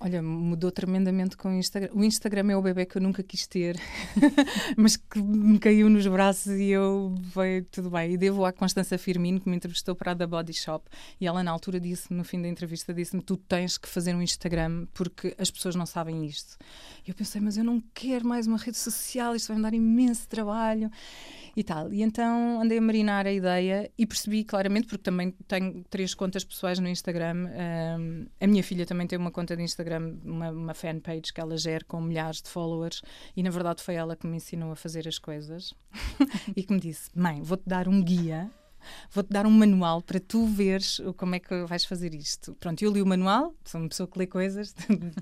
Olha, 0.00 0.20
mudou 0.20 0.72
tremendamente 0.72 1.36
com 1.36 1.50
o 1.50 1.52
Instagram. 1.52 1.90
O 1.94 2.02
Instagram 2.02 2.50
é 2.50 2.56
o 2.56 2.62
bebê 2.62 2.84
que 2.84 2.96
eu 2.96 3.02
nunca 3.02 3.22
quis 3.22 3.46
ter, 3.46 3.78
mas 4.76 4.96
que 4.96 5.22
me 5.22 5.56
caiu 5.58 5.88
nos 5.88 6.04
braços 6.06 6.58
e 6.58 6.70
eu 6.70 7.14
veio 7.34 7.64
tudo 7.66 7.90
bem. 7.90 8.12
E 8.12 8.16
devo 8.16 8.44
à 8.44 8.52
Constança 8.52 8.98
Firmino, 8.98 9.40
que 9.40 9.48
me 9.48 9.54
entrevistou 9.54 9.94
para 9.94 10.10
a 10.10 10.14
da 10.14 10.26
Body 10.26 10.52
Shop, 10.52 10.84
e 11.20 11.26
ela 11.26 11.44
na 11.44 11.50
altura 11.52 11.78
disse, 11.78 12.12
no 12.12 12.24
fim 12.24 12.42
da 12.42 12.48
entrevista, 12.48 12.92
disse-me: 12.92 13.22
Tu 13.22 13.36
tens 13.36 13.78
que 13.78 13.88
fazer 13.88 14.14
um 14.14 14.22
Instagram 14.22 14.86
porque 14.92 15.34
as 15.38 15.50
pessoas 15.50 15.76
não 15.76 15.86
sabem 15.86 16.26
isto. 16.26 16.56
E 17.06 17.10
eu 17.10 17.14
pensei, 17.14 17.40
mas 17.40 17.56
eu 17.56 17.64
não 17.64 17.80
quero 17.94 18.26
mais 18.26 18.46
uma 18.48 18.58
rede 18.58 18.78
social, 18.78 19.36
isto 19.36 19.48
vai 19.48 19.56
me 19.56 19.62
dar 19.62 19.74
imenso 19.74 20.26
trabalho 20.26 20.90
e 21.56 21.62
tal. 21.62 21.92
E 21.92 22.02
então 22.02 22.60
andei 22.60 22.78
a 22.78 22.80
marinar 22.80 23.26
a 23.26 23.32
ideia 23.32 23.90
e 23.96 24.06
percebi 24.06 24.42
claramente, 24.42 24.86
porque 24.86 25.02
também 25.02 25.30
tenho 25.46 25.84
três 25.88 26.14
contas 26.14 26.44
pessoais 26.44 26.78
no 26.78 26.88
Instagram. 26.88 27.48
hum, 27.98 28.26
a 28.40 28.46
minha 28.46 28.62
filha 28.62 28.84
também 28.84 29.06
tem 29.06 29.18
uma 29.18 29.30
conta 29.30 29.56
de 29.56 29.62
Instagram, 29.62 29.83
uma, 30.24 30.50
uma 30.50 30.74
fanpage 30.74 31.32
que 31.32 31.40
ela 31.40 31.56
gera 31.56 31.84
com 31.84 32.00
milhares 32.00 32.40
de 32.42 32.48
followers, 32.48 33.02
e 33.36 33.42
na 33.42 33.50
verdade 33.50 33.82
foi 33.82 33.94
ela 33.94 34.16
que 34.16 34.26
me 34.26 34.36
ensinou 34.36 34.72
a 34.72 34.76
fazer 34.76 35.06
as 35.08 35.18
coisas 35.18 35.74
e 36.56 36.62
que 36.62 36.72
me 36.72 36.80
disse: 36.80 37.10
Mãe, 37.14 37.42
vou-te 37.42 37.64
dar 37.66 37.88
um 37.88 38.02
guia. 38.02 38.50
Vou-te 39.10 39.30
dar 39.30 39.46
um 39.46 39.50
manual 39.50 40.02
para 40.02 40.20
tu 40.20 40.46
veres 40.46 41.00
como 41.16 41.34
é 41.34 41.40
que 41.40 41.64
vais 41.64 41.84
fazer 41.84 42.14
isto. 42.14 42.54
Pronto, 42.54 42.82
eu 42.82 42.92
li 42.92 43.02
o 43.02 43.06
manual, 43.06 43.54
sou 43.64 43.80
uma 43.80 43.88
pessoa 43.88 44.06
que 44.06 44.18
lê 44.18 44.26
coisas, 44.26 44.74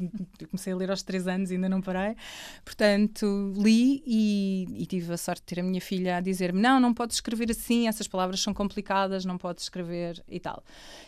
comecei 0.51 0.73
a 0.73 0.77
ler 0.77 0.91
aos 0.91 1.03
três 1.03 1.27
anos 1.27 1.51
e 1.51 1.55
ainda 1.55 1.69
não 1.69 1.81
parei. 1.81 2.17
Portanto, 2.65 3.53
li 3.57 4.03
e, 4.07 4.67
e 4.83 4.87
tive 4.87 5.13
a 5.13 5.17
sorte 5.17 5.43
de 5.43 5.47
ter 5.47 5.61
a 5.61 5.63
minha 5.63 5.81
filha 5.81 6.17
a 6.17 6.21
dizer-me: 6.21 6.61
não, 6.61 6.81
não 6.81 6.93
podes 6.95 7.17
escrever 7.17 7.51
assim, 7.51 7.89
essas 7.89 8.09
palavras 8.09 8.41
são 8.41 8.53
complicadas, 8.53 9.25
não 9.25 9.39
podes 9.39 9.65
escrever 9.65 10.23
e 10.29 10.41
tal. 10.41 10.63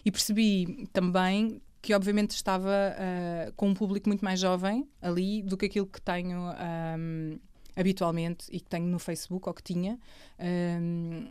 E 0.04 0.10
percebi 0.10 0.88
também 0.92 1.60
que, 1.84 1.92
obviamente, 1.92 2.30
estava 2.30 2.70
ah, 2.96 3.52
com 3.56 3.68
um 3.68 3.74
público 3.74 4.08
muito 4.08 4.24
mais 4.24 4.40
jovem 4.40 4.88
ali 5.02 5.42
do 5.42 5.54
que 5.56 5.66
aquilo 5.66 5.86
que 5.86 6.00
tenho. 6.00 6.38
ahm, 6.56 7.38
habitualmente 7.76 8.46
e 8.52 8.60
que 8.60 8.68
tenho 8.70 8.86
no 8.86 9.00
Facebook 9.00 9.48
ou 9.48 9.52
que 9.52 9.62
tinha 9.62 9.98
Ahm, 10.38 11.26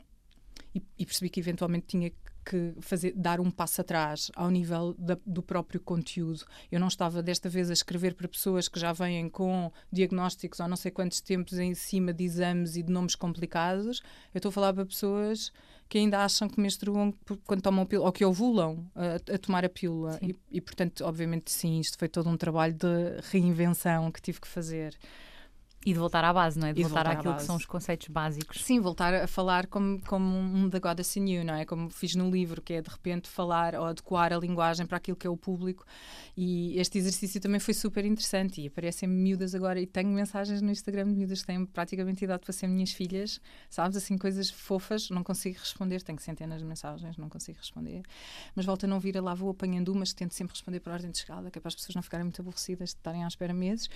e, 0.75 0.83
e 0.99 1.05
percebi 1.05 1.29
que 1.29 1.39
eventualmente 1.39 1.85
tinha 1.87 2.11
que 2.45 2.73
fazer, 2.81 3.13
dar 3.15 3.39
um 3.39 3.49
passo 3.49 3.79
atrás 3.79 4.29
ao 4.35 4.49
nível 4.51 4.93
da- 4.99 5.17
do 5.25 5.41
próprio 5.41 5.79
conteúdo. 5.79 6.43
Eu 6.69 6.79
não 6.81 6.89
estava 6.89 7.23
desta 7.23 7.47
vez 7.47 7.69
a 7.69 7.73
escrever 7.73 8.13
para 8.15 8.27
pessoas 8.27 8.67
que 8.67 8.77
já 8.77 8.91
vêm 8.91 9.29
com 9.29 9.71
diagnósticos 9.89 10.59
há 10.59 10.67
não 10.67 10.75
sei 10.75 10.91
quantos 10.91 11.21
tempos 11.21 11.57
em 11.57 11.73
cima 11.73 12.11
de 12.11 12.25
exames 12.25 12.75
e 12.75 12.83
de 12.83 12.91
nomes 12.91 13.15
complicados. 13.15 14.01
Eu 14.33 14.39
estou 14.39 14.49
a 14.49 14.51
falar 14.51 14.73
para 14.73 14.85
pessoas 14.85 15.53
que 15.93 15.99
ainda 15.99 16.25
acham 16.25 16.49
que 16.49 16.59
menstruam 16.59 17.13
quando 17.45 17.61
tomam 17.61 17.83
a 17.83 17.85
pílula, 17.85 18.07
ou 18.07 18.11
que 18.11 18.25
ovulam 18.25 18.83
a, 18.95 19.35
a 19.35 19.37
tomar 19.37 19.63
a 19.63 19.69
pílula. 19.69 20.17
E, 20.23 20.35
e, 20.49 20.59
portanto, 20.59 21.05
obviamente, 21.05 21.51
sim, 21.51 21.79
isto 21.79 21.99
foi 21.99 22.09
todo 22.09 22.27
um 22.27 22.35
trabalho 22.35 22.73
de 22.73 23.21
reinvenção 23.31 24.11
que 24.11 24.19
tive 24.19 24.41
que 24.41 24.47
fazer. 24.47 24.97
E 25.85 25.93
de 25.93 25.99
voltar 25.99 26.23
à 26.23 26.33
base, 26.33 26.57
não 26.57 26.67
é? 26.67 26.73
De 26.73 26.79
E 26.79 26.83
voltar 26.83 27.03
voltar 27.03 27.19
àquilo 27.19 27.35
que 27.35 27.43
são 27.43 27.55
os 27.55 27.65
conceitos 27.65 28.07
básicos. 28.07 28.63
Sim, 28.63 28.79
voltar 28.79 29.13
a 29.13 29.27
falar 29.27 29.67
como, 29.67 30.01
como 30.01 30.37
um 30.37 30.69
The 30.69 30.79
Goddess 30.79 31.17
in 31.17 31.29
You, 31.29 31.43
não 31.43 31.53
é? 31.53 31.65
Como 31.65 31.89
fiz 31.89 32.15
no 32.15 32.29
livro, 32.29 32.61
que 32.61 32.73
é 32.73 32.81
de 32.81 32.89
repente 32.89 33.27
falar 33.29 33.75
ou 33.75 33.85
adequar 33.85 34.31
a 34.31 34.37
linguagem 34.37 34.85
para 34.85 34.97
aquilo 34.97 35.17
que 35.17 35.27
é 35.27 35.29
o 35.29 35.37
público. 35.37 35.85
E 36.35 36.79
este 36.79 36.97
exercício 36.97 37.39
também 37.41 37.59
foi 37.59 37.73
super 37.73 38.05
interessante. 38.05 38.61
E 38.61 38.67
aparecem 38.67 39.09
miúdas 39.09 39.53
agora, 39.53 39.79
e 39.79 39.85
tenho 39.85 40.09
mensagens 40.09 40.61
no 40.61 40.71
Instagram 40.71 41.05
de 41.05 41.15
miúdas 41.15 41.41
que 41.41 41.47
têm 41.47 41.65
praticamente 41.65 42.23
idade 42.23 42.41
para 42.43 42.53
ser 42.53 42.67
minhas 42.67 42.91
filhas, 42.91 43.41
sabes? 43.69 43.97
Assim, 43.97 44.17
coisas 44.17 44.49
fofas, 44.49 45.09
não 45.09 45.23
consigo 45.23 45.59
responder. 45.59 46.01
Tenho 46.01 46.19
centenas 46.19 46.59
de 46.59 46.65
mensagens, 46.65 47.17
não 47.17 47.29
consigo 47.29 47.57
responder. 47.57 48.03
Mas 48.55 48.65
volta 48.65 48.85
a 48.85 48.89
não 48.89 48.99
vir, 48.99 49.17
a 49.17 49.21
lá 49.21 49.33
vou 49.33 49.49
apanhando 49.49 49.89
umas 49.89 50.13
tento 50.13 50.33
sempre 50.33 50.53
responder 50.53 50.79
por 50.79 50.93
ordem 50.93 51.11
de 51.11 51.17
chegada, 51.17 51.49
que 51.51 51.57
é 51.57 51.61
para 51.61 51.67
as 51.67 51.75
pessoas 51.75 51.95
não 51.95 52.01
ficarem 52.01 52.23
muito 52.23 52.41
aborrecidas 52.41 52.89
de 52.89 52.95
estarem 52.95 53.23
à 53.23 53.27
espera 53.27 53.53
meses. 53.53 53.89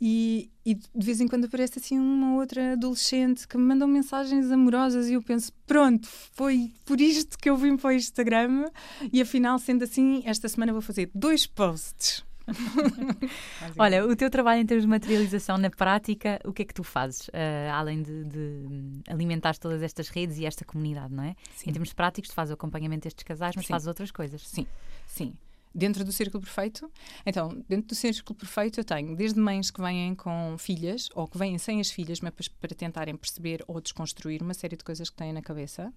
E, 0.00 0.50
e 0.64 0.74
de 0.74 1.06
vez 1.06 1.20
em 1.20 1.25
quando 1.28 1.46
aparece 1.46 1.78
assim 1.78 1.98
uma 1.98 2.34
outra 2.36 2.72
adolescente 2.72 3.46
que 3.46 3.56
me 3.56 3.64
mandam 3.64 3.88
mensagens 3.88 4.50
amorosas 4.50 5.08
e 5.08 5.14
eu 5.14 5.22
penso, 5.22 5.52
pronto, 5.66 6.08
foi 6.32 6.72
por 6.84 7.00
isto 7.00 7.38
que 7.38 7.48
eu 7.48 7.56
vim 7.56 7.76
para 7.76 7.88
o 7.88 7.92
Instagram 7.92 8.70
e 9.12 9.20
afinal, 9.20 9.58
sendo 9.58 9.84
assim, 9.84 10.22
esta 10.24 10.48
semana 10.48 10.72
vou 10.72 10.82
fazer 10.82 11.10
dois 11.14 11.46
posts. 11.46 12.24
Olha, 13.76 14.06
o 14.06 14.14
teu 14.14 14.30
trabalho 14.30 14.60
em 14.60 14.66
termos 14.66 14.84
de 14.84 14.88
materialização 14.88 15.58
na 15.58 15.70
prática, 15.70 16.38
o 16.44 16.52
que 16.52 16.62
é 16.62 16.64
que 16.64 16.74
tu 16.74 16.84
fazes? 16.84 17.28
ah, 17.32 17.76
além 17.76 18.02
de, 18.02 18.24
de 18.24 19.02
alimentar 19.08 19.56
todas 19.56 19.82
estas 19.82 20.08
redes 20.08 20.38
e 20.38 20.46
esta 20.46 20.64
comunidade, 20.64 21.12
não 21.12 21.24
é? 21.24 21.34
Sim. 21.56 21.70
Em 21.70 21.72
termos 21.72 21.92
práticos, 21.92 22.30
tu 22.30 22.34
fazes 22.34 22.52
o 22.52 22.54
acompanhamento 22.54 23.04
destes 23.04 23.24
casais, 23.24 23.54
mas 23.56 23.66
Sim. 23.66 23.72
fazes 23.72 23.88
outras 23.88 24.10
coisas. 24.10 24.42
Sim, 24.46 24.66
sim. 25.06 25.34
Dentro 25.78 26.02
do 26.04 26.10
Círculo 26.10 26.42
Perfeito? 26.42 26.90
Então, 27.26 27.62
dentro 27.68 27.88
do 27.88 27.94
Círculo 27.94 28.34
Perfeito 28.38 28.80
eu 28.80 28.84
tenho 28.84 29.14
desde 29.14 29.38
mães 29.38 29.70
que 29.70 29.78
vêm 29.80 30.14
com 30.14 30.56
filhas 30.58 31.10
ou 31.14 31.28
que 31.28 31.36
vêm 31.36 31.58
sem 31.58 31.80
as 31.80 31.90
filhas, 31.90 32.18
mas 32.22 32.32
para- 32.48 32.74
tentarem 32.74 33.14
perceber 33.14 33.62
ou 33.68 33.78
desconstruir 33.78 34.40
uma 34.42 34.54
série 34.54 34.74
de 34.76 34.82
coisas 34.82 35.10
que 35.10 35.16
têm 35.16 35.34
na 35.34 35.42
cabeça. 35.42 35.92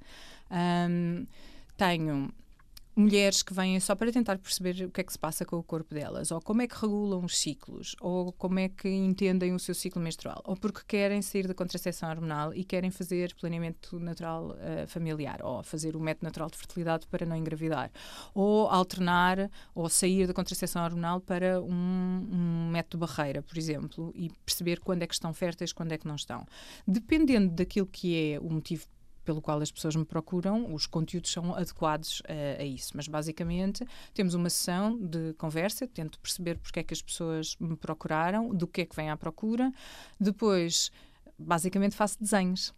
Ahm, 0.49 1.25
tenho 1.77 2.29
mulheres 2.99 3.41
que 3.41 3.53
vêm 3.53 3.79
só 3.79 3.95
para 3.95 4.11
tentar 4.11 4.37
perceber 4.37 4.85
o 4.85 4.91
que 4.91 4.99
é 4.99 5.03
que 5.03 5.11
se 5.13 5.17
passa 5.17 5.45
com 5.45 5.55
o 5.55 5.63
corpo 5.63 5.93
delas, 5.93 6.31
ou 6.31 6.41
como 6.41 6.61
é 6.61 6.67
que 6.67 6.75
regulam 6.75 7.23
os 7.23 7.37
ciclos, 7.37 7.95
ou 8.01 8.33
como 8.33 8.59
é 8.59 8.67
que 8.67 8.89
entendem 8.89 9.53
o 9.53 9.59
seu 9.59 9.73
ciclo 9.73 10.01
menstrual, 10.01 10.41
ou 10.43 10.57
porque 10.57 10.81
querem 10.85 11.21
sair 11.21 11.47
da 11.47 11.53
contracepção 11.53 12.09
hormonal 12.09 12.53
e 12.53 12.63
querem 12.63 12.91
fazer 12.91 13.33
planeamento 13.35 13.97
natural 13.99 14.53
eh, 14.59 14.85
familiar, 14.85 15.39
ou 15.41 15.63
fazer 15.63 15.95
o 15.95 15.99
método 15.99 16.25
natural 16.25 16.49
de 16.49 16.57
fertilidade 16.57 17.07
para 17.07 17.25
não 17.25 17.37
engravidar, 17.37 17.89
ou 18.33 18.67
alternar 18.67 19.49
ou 19.73 19.87
sair 19.87 20.27
da 20.27 20.33
contracepção 20.33 20.83
hormonal 20.83 21.21
para 21.21 21.61
um, 21.61 22.27
um 22.31 22.69
método 22.69 23.05
barreira, 23.05 23.41
por 23.41 23.57
exemplo, 23.57 24.11
e 24.13 24.29
perceber 24.45 24.81
quando 24.81 25.03
é 25.03 25.07
que 25.07 25.13
estão 25.13 25.33
férteis, 25.33 25.71
quando 25.71 25.93
é 25.93 25.97
que 25.97 26.07
não 26.07 26.15
estão. 26.15 26.45
Dependendo 26.85 27.55
daquilo 27.55 27.87
que 27.87 28.33
é 28.33 28.39
o 28.39 28.49
motivo 28.49 28.85
pelo 29.29 29.43
qual 29.43 29.61
as 29.61 29.71
pessoas 29.71 29.95
me 29.95 30.03
procuram, 30.03 30.73
os 30.73 30.87
conteúdos 30.87 31.31
são 31.31 31.53
adequados 31.53 32.19
eh, 32.27 32.57
a 32.59 32.63
isso. 32.63 32.93
Mas 32.95 33.07
basicamente 33.07 33.85
temos 34.11 34.33
uma 34.33 34.49
sessão 34.49 34.97
de 34.97 35.35
conversa, 35.35 35.87
tento 35.87 36.19
perceber 36.19 36.57
porque 36.57 36.79
é 36.79 36.83
que 36.83 36.95
as 36.95 37.01
pessoas 37.03 37.55
me 37.59 37.75
procuraram, 37.75 38.49
do 38.49 38.65
que 38.65 38.81
é 38.81 38.85
que 38.87 38.95
vem 38.95 39.11
à 39.11 39.15
procura. 39.15 39.71
Depois, 40.19 40.89
basicamente, 41.37 41.95
faço 41.95 42.17
desenhos. 42.19 42.73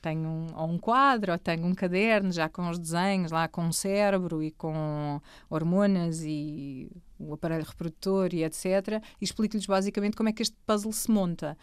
Tenho 0.00 0.26
um, 0.26 0.46
ou 0.56 0.66
um 0.66 0.78
quadro, 0.78 1.32
ou 1.32 1.38
tenho 1.38 1.66
um 1.66 1.74
caderno 1.74 2.32
já 2.32 2.48
com 2.48 2.70
os 2.70 2.78
desenhos, 2.78 3.30
lá 3.30 3.46
com 3.46 3.68
o 3.68 3.72
cérebro 3.72 4.42
e 4.42 4.52
com 4.52 5.20
hormonas 5.50 6.22
e 6.22 6.90
o 7.18 7.34
aparelho 7.34 7.66
reprodutor 7.66 8.32
e 8.32 8.44
etc. 8.44 8.64
E 9.20 9.24
explico-lhes 9.24 9.66
basicamente 9.66 10.16
como 10.16 10.30
é 10.30 10.32
que 10.32 10.40
este 10.40 10.56
puzzle 10.66 10.92
se 10.94 11.10
monta 11.10 11.54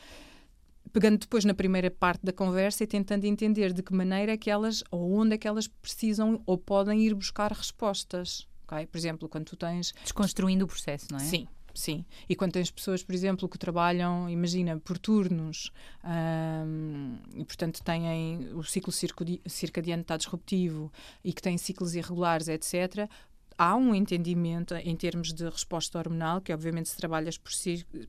pegando 0.94 1.18
depois 1.18 1.44
na 1.44 1.56
primeira 1.56 1.90
parte 1.90 2.24
da 2.24 2.32
conversa 2.32 2.84
e 2.84 2.88
tentando 2.88 3.26
entender 3.26 3.74
de 3.74 3.82
que 3.82 3.94
maneira 3.94 4.32
é 4.34 4.38
que 4.38 4.50
elas, 4.50 4.84
ou 4.92 5.12
onde 5.12 5.34
é 5.34 5.38
que 5.38 5.48
elas 5.48 5.68
precisam 5.68 6.42
ou 6.46 6.58
podem 6.58 7.02
ir 7.02 7.16
buscar 7.16 7.52
respostas. 7.52 8.48
ok? 8.68 8.86
Por 8.86 8.98
exemplo, 8.98 9.28
quando 9.28 9.46
tu 9.46 9.56
tens 9.56 9.94
Desconstruindo 10.04 10.66
o 10.66 10.68
processo, 10.68 11.08
não 11.12 11.18
é? 11.18 11.24
Sim. 11.24 11.48
Sim. 11.76 12.06
E 12.30 12.36
quando 12.36 12.52
tens 12.52 12.70
pessoas, 12.70 13.02
por 13.02 13.16
exemplo, 13.16 13.50
que 13.50 13.58
trabalham, 13.58 14.30
imagina, 14.30 14.80
por 14.80 15.00
turnos 15.00 15.72
hum, 16.06 17.18
e, 17.36 17.44
portanto, 17.44 17.82
têm 17.84 18.48
o 18.54 18.64
ciclo 18.64 18.94
circadi- 18.94 19.42
circadiano 19.48 20.04
está 20.04 20.16
disruptivo 20.16 20.92
e 21.24 21.34
que 21.34 21.42
têm 21.42 21.58
ciclos 21.58 21.96
irregulares, 21.96 22.48
etc., 22.48 23.10
há 23.58 23.76
um 23.76 23.94
entendimento 23.94 24.74
em 24.76 24.96
termos 24.96 25.34
de 25.34 25.44
resposta 25.46 25.98
hormonal, 25.98 26.42
que 26.42 26.54
obviamente 26.54 26.90
se 26.90 26.98
trabalhas 26.98 27.38
por, 27.38 27.52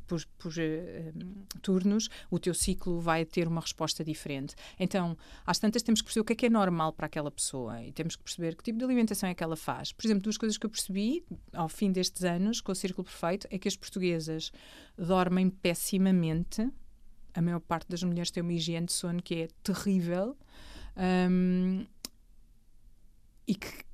por- 0.06 0.26
por, 0.38 0.52
eh, 0.58 1.12
turnos, 1.62 2.08
o 2.30 2.38
teu 2.38 2.54
ciclo 2.54 3.00
vai 3.00 3.24
ter 3.24 3.46
uma 3.48 3.60
resposta 3.60 4.04
diferente. 4.04 4.54
Então, 4.78 5.16
às 5.46 5.58
tantas 5.58 5.82
temos 5.82 6.00
que 6.00 6.06
perceber 6.06 6.22
o 6.22 6.24
que 6.24 6.32
é 6.32 6.36
que 6.36 6.46
é 6.46 6.50
normal 6.50 6.92
para 6.92 7.06
aquela 7.06 7.30
pessoa 7.30 7.82
e 7.82 7.92
temos 7.92 8.16
que 8.16 8.22
perceber 8.22 8.56
que 8.56 8.62
tipo 8.62 8.78
de 8.78 8.84
alimentação 8.84 9.28
é 9.28 9.34
que 9.34 9.42
ela 9.44 9.56
faz. 9.56 9.92
Por 9.92 10.04
exemplo, 10.06 10.22
duas 10.22 10.36
coisas 10.38 10.56
que 10.58 10.66
eu 10.66 10.70
percebi 10.70 11.24
ao 11.52 11.68
fim 11.68 11.90
destes 11.92 12.24
anos 12.24 12.60
com 12.60 12.72
o 12.72 12.74
Círculo 12.74 13.04
Perfeito 13.04 13.46
é 13.50 13.58
que 13.58 13.68
as 13.68 13.76
portuguesas 13.76 14.50
dormem 14.96 15.48
pessimamente. 15.50 16.68
A 17.34 17.42
maior 17.42 17.60
parte 17.60 17.88
das 17.88 18.02
mulheres 18.02 18.30
tem 18.30 18.42
uma 18.42 18.52
higiene 18.52 18.86
de 18.86 18.92
sono 18.92 19.22
que 19.22 19.34
é 19.42 19.48
terrível. 19.62 20.36
Hum, 20.96 21.84
e 23.46 23.54
que 23.54 23.84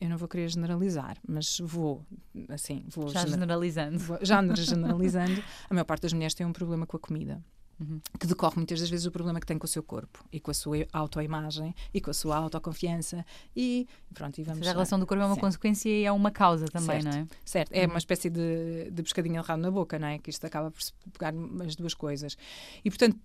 eu 0.00 0.08
não 0.08 0.16
vou 0.18 0.28
querer 0.28 0.48
generalizar, 0.48 1.16
mas 1.26 1.58
vou, 1.60 2.04
assim, 2.48 2.84
vou 2.88 3.08
Já 3.08 3.20
gener- 3.20 3.32
generalizando. 3.34 3.98
vou- 3.98 4.18
já 4.22 4.42
generalizando, 4.54 5.42
a 5.70 5.74
maior 5.74 5.84
parte 5.84 6.02
das 6.02 6.12
mulheres 6.12 6.34
tem 6.34 6.46
um 6.46 6.52
problema 6.52 6.86
com 6.86 6.96
a 6.96 7.00
comida. 7.00 7.42
Uhum. 7.80 8.00
Que 8.20 8.26
decorre 8.28 8.54
muitas 8.56 8.78
das 8.78 8.88
vezes 8.88 9.04
o 9.04 9.10
problema 9.10 9.40
que 9.40 9.46
tem 9.46 9.58
com 9.58 9.64
o 9.64 9.68
seu 9.68 9.82
corpo 9.82 10.24
e 10.30 10.38
com 10.38 10.48
a 10.52 10.54
sua 10.54 10.86
autoimagem 10.92 11.74
e 11.92 12.00
com 12.00 12.08
a 12.08 12.14
sua 12.14 12.36
autoconfiança 12.36 13.26
e 13.56 13.88
pronto, 14.14 14.38
e 14.40 14.44
vamos 14.44 14.58
seja, 14.60 14.70
a 14.70 14.74
relação 14.74 14.96
do 14.96 15.04
corpo 15.04 15.20
é 15.24 15.26
uma 15.26 15.34
Sim. 15.34 15.40
consequência 15.40 15.88
e 15.88 16.04
é 16.04 16.12
uma 16.12 16.30
causa 16.30 16.66
também, 16.66 17.02
Certo. 17.02 17.04
não 17.16 17.22
é? 17.22 17.26
Certo, 17.44 17.72
é 17.72 17.84
uma 17.86 17.98
espécie 17.98 18.30
de, 18.30 18.90
de 18.92 19.02
pescadinha 19.02 19.40
de 19.42 19.46
rabo 19.48 19.60
na 19.60 19.72
boca, 19.72 19.98
não 19.98 20.06
é? 20.06 20.18
Que 20.20 20.30
isto 20.30 20.46
acaba 20.46 20.70
por 20.70 20.80
se 20.80 20.92
pegar 21.12 21.34
as 21.66 21.74
duas 21.74 21.94
coisas. 21.94 22.36
E, 22.84 22.90
portanto, 22.90 23.18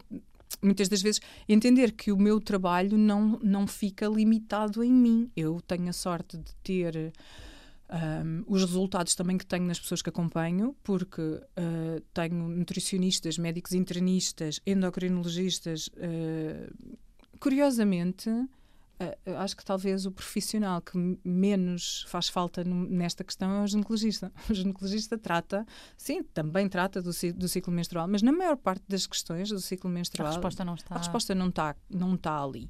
muitas 0.62 0.90
das 0.90 1.02
vezes, 1.02 1.22
entender 1.48 1.92
que 1.92 2.12
o 2.12 2.18
meu 2.18 2.40
trabalho 2.40 2.98
não, 2.98 3.40
não 3.44 3.68
fica 3.68 4.08
limitado 4.08 4.84
em 4.84 4.92
mim. 4.92 5.32
Eu 5.36 5.62
tenho 5.62 5.90
a 5.90 5.94
sorte 5.94 6.38
de 6.38 6.56
ter 6.64 7.14
um, 7.90 8.44
os 8.48 8.62
resultados 8.62 9.16
também 9.16 9.38
que 9.38 9.46
tenho 9.46 9.66
nas 9.66 9.80
pessoas 9.80 10.02
que 10.02 10.10
acompanho, 10.10 10.76
porque 10.84 11.22
uh, 11.22 12.02
tenho 12.14 12.48
nutricionistas, 12.48 13.38
médicos 13.38 13.74
internistas, 13.74 14.60
endocrinologistas. 14.66 15.88
uh, 15.88 16.98
curiosamente, 17.40 18.30
Uh, 19.00 19.38
acho 19.38 19.56
que 19.56 19.64
talvez 19.64 20.06
o 20.06 20.12
profissional 20.12 20.82
que 20.82 20.98
menos 21.24 22.06
faz 22.10 22.28
falta 22.28 22.64
nesta 22.66 23.24
questão 23.24 23.50
é 23.52 23.64
o 23.64 23.68
ginecologista. 23.68 24.32
O 24.50 24.54
ginecologista 24.54 25.18
trata, 25.18 25.66
sim, 25.96 26.22
também 26.22 26.68
trata 26.68 27.02
do, 27.02 27.12
do 27.36 27.48
ciclo 27.48 27.72
menstrual, 27.72 28.08
mas 28.08 28.22
na 28.22 28.32
maior 28.32 28.58
parte 28.58 28.84
das 28.90 29.08
questões 29.08 29.50
do 29.50 29.62
ciclo 29.62 29.90
A 29.90 29.94
menstrual, 29.94 30.32
resposta 30.34 30.66
não 30.66 30.76
está. 30.76 30.96
a 30.96 30.98
resposta 30.98 31.34
não 31.34 31.48
está 31.48 31.76
não 31.90 32.18
tá 32.18 32.44
ali. 32.44 32.70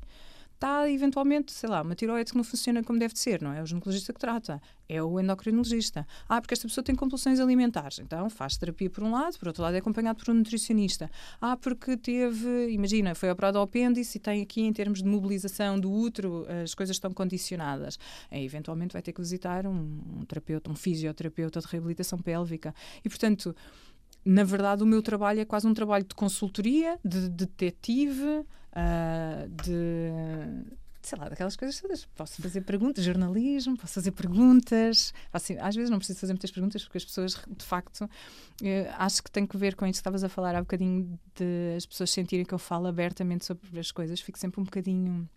Está, 0.59 0.91
eventualmente, 0.91 1.53
sei 1.53 1.69
lá, 1.69 1.81
uma 1.81 1.95
tiroide 1.95 2.31
que 2.31 2.37
não 2.37 2.43
funciona 2.43 2.83
como 2.83 2.99
deve 2.99 3.13
de 3.13 3.19
ser, 3.21 3.41
não 3.41 3.53
é 3.53 3.63
o 3.63 3.65
ginecologista 3.65 4.11
que 4.11 4.19
trata, 4.19 4.61
é 4.89 5.01
o 5.01 5.17
endocrinologista. 5.17 6.05
Ah, 6.27 6.41
porque 6.41 6.53
esta 6.53 6.67
pessoa 6.67 6.83
tem 6.83 6.93
compulsões 6.93 7.39
alimentares, 7.39 7.99
então 7.99 8.29
faz 8.29 8.57
terapia 8.57 8.89
por 8.89 9.01
um 9.01 9.11
lado, 9.13 9.39
por 9.39 9.47
outro 9.47 9.63
lado 9.63 9.75
é 9.75 9.77
acompanhado 9.77 10.19
por 10.19 10.33
um 10.33 10.33
nutricionista. 10.33 11.09
Ah, 11.39 11.55
porque 11.55 11.95
teve, 11.95 12.71
imagina, 12.71 13.15
foi 13.15 13.31
operado 13.31 13.57
ao 13.57 13.63
apêndice 13.63 14.17
e 14.17 14.19
tem 14.19 14.41
aqui, 14.41 14.59
em 14.59 14.73
termos 14.73 15.01
de 15.01 15.07
mobilização 15.07 15.79
do 15.79 15.89
útero, 15.89 16.45
as 16.61 16.75
coisas 16.75 16.93
estão 16.93 17.13
condicionadas. 17.13 17.97
Aí, 18.29 18.43
eventualmente, 18.43 18.91
vai 18.91 19.01
ter 19.01 19.13
que 19.13 19.21
visitar 19.21 19.65
um, 19.65 20.01
um 20.19 20.25
terapeuta, 20.27 20.69
um 20.69 20.75
fisioterapeuta 20.75 21.61
de 21.61 21.67
reabilitação 21.67 22.19
pélvica. 22.19 22.75
E, 23.01 23.07
portanto, 23.07 23.55
na 24.25 24.43
verdade, 24.43 24.83
o 24.83 24.85
meu 24.85 25.01
trabalho 25.01 25.39
é 25.39 25.45
quase 25.45 25.65
um 25.65 25.73
trabalho 25.73 26.03
de 26.03 26.15
consultoria, 26.15 26.99
de 27.01 27.29
detetive, 27.29 28.45
ah, 28.73 29.45
de. 29.63 30.77
Sei 31.01 31.17
lá, 31.17 31.29
daquelas 31.29 31.55
coisas 31.55 31.79
todas. 31.79 32.05
Posso 32.15 32.41
fazer 32.41 32.61
perguntas, 32.61 33.03
jornalismo, 33.03 33.77
posso 33.77 33.93
fazer 33.93 34.11
perguntas. 34.11 35.13
Assim, 35.31 35.57
às 35.57 35.75
vezes 35.75 35.89
não 35.89 35.97
preciso 35.97 36.19
fazer 36.19 36.33
muitas 36.33 36.51
perguntas 36.51 36.83
porque 36.83 36.97
as 36.97 37.05
pessoas, 37.05 37.41
de 37.47 37.65
facto, 37.65 38.07
eh, 38.61 38.91
acho 38.97 39.23
que 39.23 39.31
tem 39.31 39.47
que 39.47 39.57
ver 39.57 39.75
com 39.75 39.85
isso 39.85 39.93
que 39.93 40.01
estavas 40.01 40.23
a 40.23 40.29
falar 40.29 40.55
há 40.55 40.59
bocadinho 40.59 41.17
de 41.35 41.75
as 41.77 41.85
pessoas 41.85 42.11
sentirem 42.11 42.45
que 42.45 42.53
eu 42.53 42.59
falo 42.59 42.87
abertamente 42.87 43.45
sobre 43.45 43.79
as 43.79 43.91
coisas. 43.91 44.19
Fico 44.19 44.37
sempre 44.37 44.59
um 44.59 44.63
bocadinho 44.65 45.27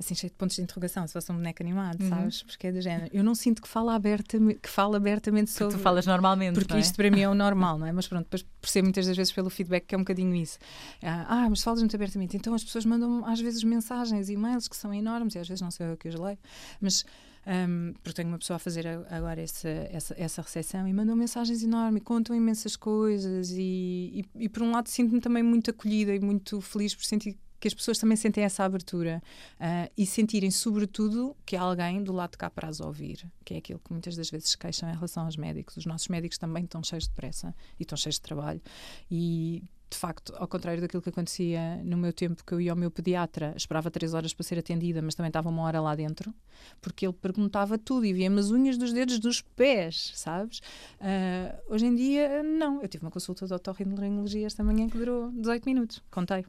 assim 0.00 0.14
cheio 0.14 0.30
de 0.30 0.36
pontos 0.36 0.54
de 0.56 0.62
interrogação, 0.62 1.06
se 1.06 1.12
fosse 1.12 1.30
um 1.32 1.34
boneco 1.36 1.62
animado, 1.62 2.00
Uhum. 2.02 2.08
sabes? 2.08 2.42
Porque 2.42 2.66
é 2.68 2.72
do 2.72 2.80
género. 2.80 3.10
Eu 3.12 3.24
não 3.24 3.34
sinto 3.34 3.60
que 3.60 3.66
fala 3.68 3.94
abertamente, 3.94 4.60
que 4.60 4.68
fala 4.68 4.96
abertamente 4.96 5.46
Porque 5.50 5.58
sobre 5.64 5.76
tu 5.76 5.82
falas 5.82 6.06
normalmente, 6.06 6.54
porque 6.54 6.72
não 6.72 6.78
é? 6.78 6.82
isto 6.82 6.94
para 6.94 7.10
mim 7.10 7.20
é 7.20 7.28
o 7.28 7.34
normal, 7.34 7.78
não 7.78 7.86
é? 7.86 7.92
Mas 7.92 8.06
pronto, 8.06 8.24
depois 8.24 8.44
percebo 8.60 8.86
muitas 8.86 9.06
das 9.06 9.16
vezes 9.16 9.32
pelo 9.32 9.50
feedback 9.50 9.86
que 9.86 9.94
é 9.94 9.98
um 9.98 10.02
bocadinho 10.02 10.34
isso. 10.34 10.58
Ah, 11.02 11.26
ah, 11.44 11.50
mas 11.50 11.62
falas 11.62 11.80
muito 11.80 11.96
abertamente. 11.96 12.36
Então 12.36 12.54
as 12.54 12.62
pessoas 12.62 12.84
mandam 12.84 13.24
às 13.26 13.40
vezes 13.40 13.62
mensagens, 13.64 14.28
e-mails 14.28 14.68
que 14.68 14.76
são 14.76 14.94
enormes 14.94 15.34
e 15.34 15.38
às 15.38 15.48
vezes 15.48 15.60
não 15.60 15.70
sei 15.70 15.90
eu 15.90 15.96
que 15.96 16.08
os 16.08 16.14
leio, 16.14 16.38
mas. 16.80 17.04
Um, 17.46 17.94
porque 18.02 18.12
tenho 18.16 18.28
uma 18.28 18.36
pessoa 18.38 18.56
a 18.56 18.58
fazer 18.58 18.86
agora 19.10 19.40
essa, 19.40 19.68
essa, 19.70 20.14
essa 20.18 20.42
recepção 20.42 20.86
e 20.86 20.92
mandam 20.92 21.16
mensagens 21.16 21.62
enormes, 21.62 22.02
contam 22.02 22.36
imensas 22.36 22.76
coisas 22.76 23.50
e, 23.52 24.22
e, 24.36 24.44
e 24.44 24.48
por 24.50 24.62
um 24.62 24.70
lado 24.70 24.88
sinto-me 24.88 25.18
também 25.18 25.42
muito 25.42 25.70
acolhida 25.70 26.14
e 26.14 26.20
muito 26.20 26.60
feliz 26.60 26.94
por 26.94 27.04
sentir 27.06 27.38
que 27.60 27.68
as 27.68 27.74
pessoas 27.74 27.98
também 27.98 28.16
sentem 28.16 28.44
essa 28.44 28.64
abertura 28.64 29.22
ah, 29.58 29.90
e 29.96 30.06
sentirem, 30.06 30.50
sobretudo, 30.50 31.36
que 31.44 31.56
há 31.56 31.62
alguém 31.62 32.02
do 32.02 32.12
lado 32.12 32.32
de 32.32 32.38
cá 32.38 32.48
para 32.48 32.68
as 32.68 32.80
ouvir, 32.80 33.26
que 33.44 33.54
é 33.54 33.56
aquilo 33.58 33.80
que 33.80 33.92
muitas 33.92 34.16
das 34.16 34.30
vezes 34.30 34.50
se 34.50 34.58
queixam 34.58 34.88
em 34.88 34.94
relação 34.94 35.24
aos 35.24 35.36
médicos. 35.36 35.76
Os 35.76 35.86
nossos 35.86 36.08
médicos 36.08 36.38
também 36.38 36.64
estão 36.64 36.82
cheios 36.82 37.04
de 37.04 37.10
pressa 37.10 37.54
e 37.78 37.82
estão 37.82 37.96
cheios 37.96 38.16
de 38.16 38.22
trabalho. 38.22 38.60
E, 39.10 39.62
de 39.90 39.96
facto, 39.96 40.34
ao 40.36 40.46
contrário 40.46 40.80
daquilo 40.80 41.02
que 41.02 41.08
acontecia 41.08 41.82
no 41.82 41.96
meu 41.96 42.12
tempo, 42.12 42.44
que 42.44 42.52
eu 42.52 42.60
ia 42.60 42.72
ao 42.72 42.76
meu 42.76 42.90
pediatra, 42.90 43.54
esperava 43.56 43.90
três 43.90 44.12
horas 44.14 44.34
para 44.34 44.44
ser 44.44 44.58
atendida, 44.58 45.00
mas 45.00 45.14
também 45.14 45.28
estava 45.28 45.48
uma 45.48 45.62
hora 45.62 45.80
lá 45.80 45.94
dentro, 45.94 46.32
porque 46.80 47.06
ele 47.06 47.14
perguntava 47.14 47.78
tudo 47.78 48.04
e 48.04 48.12
via-me 48.12 48.38
as 48.38 48.50
unhas 48.50 48.76
dos 48.76 48.92
dedos 48.92 49.18
dos 49.18 49.40
pés, 49.40 50.12
sabes? 50.14 50.60
Ah, 51.00 51.58
hoje 51.68 51.86
em 51.86 51.94
dia, 51.94 52.42
não. 52.42 52.82
Eu 52.82 52.88
tive 52.88 53.04
uma 53.04 53.10
consulta 53.10 53.46
de 53.46 53.54
otorrinolaringologia 53.54 54.46
esta 54.46 54.62
manhã 54.62 54.88
que 54.88 54.98
durou 54.98 55.32
18 55.32 55.64
minutos, 55.64 56.02
contei. 56.10 56.44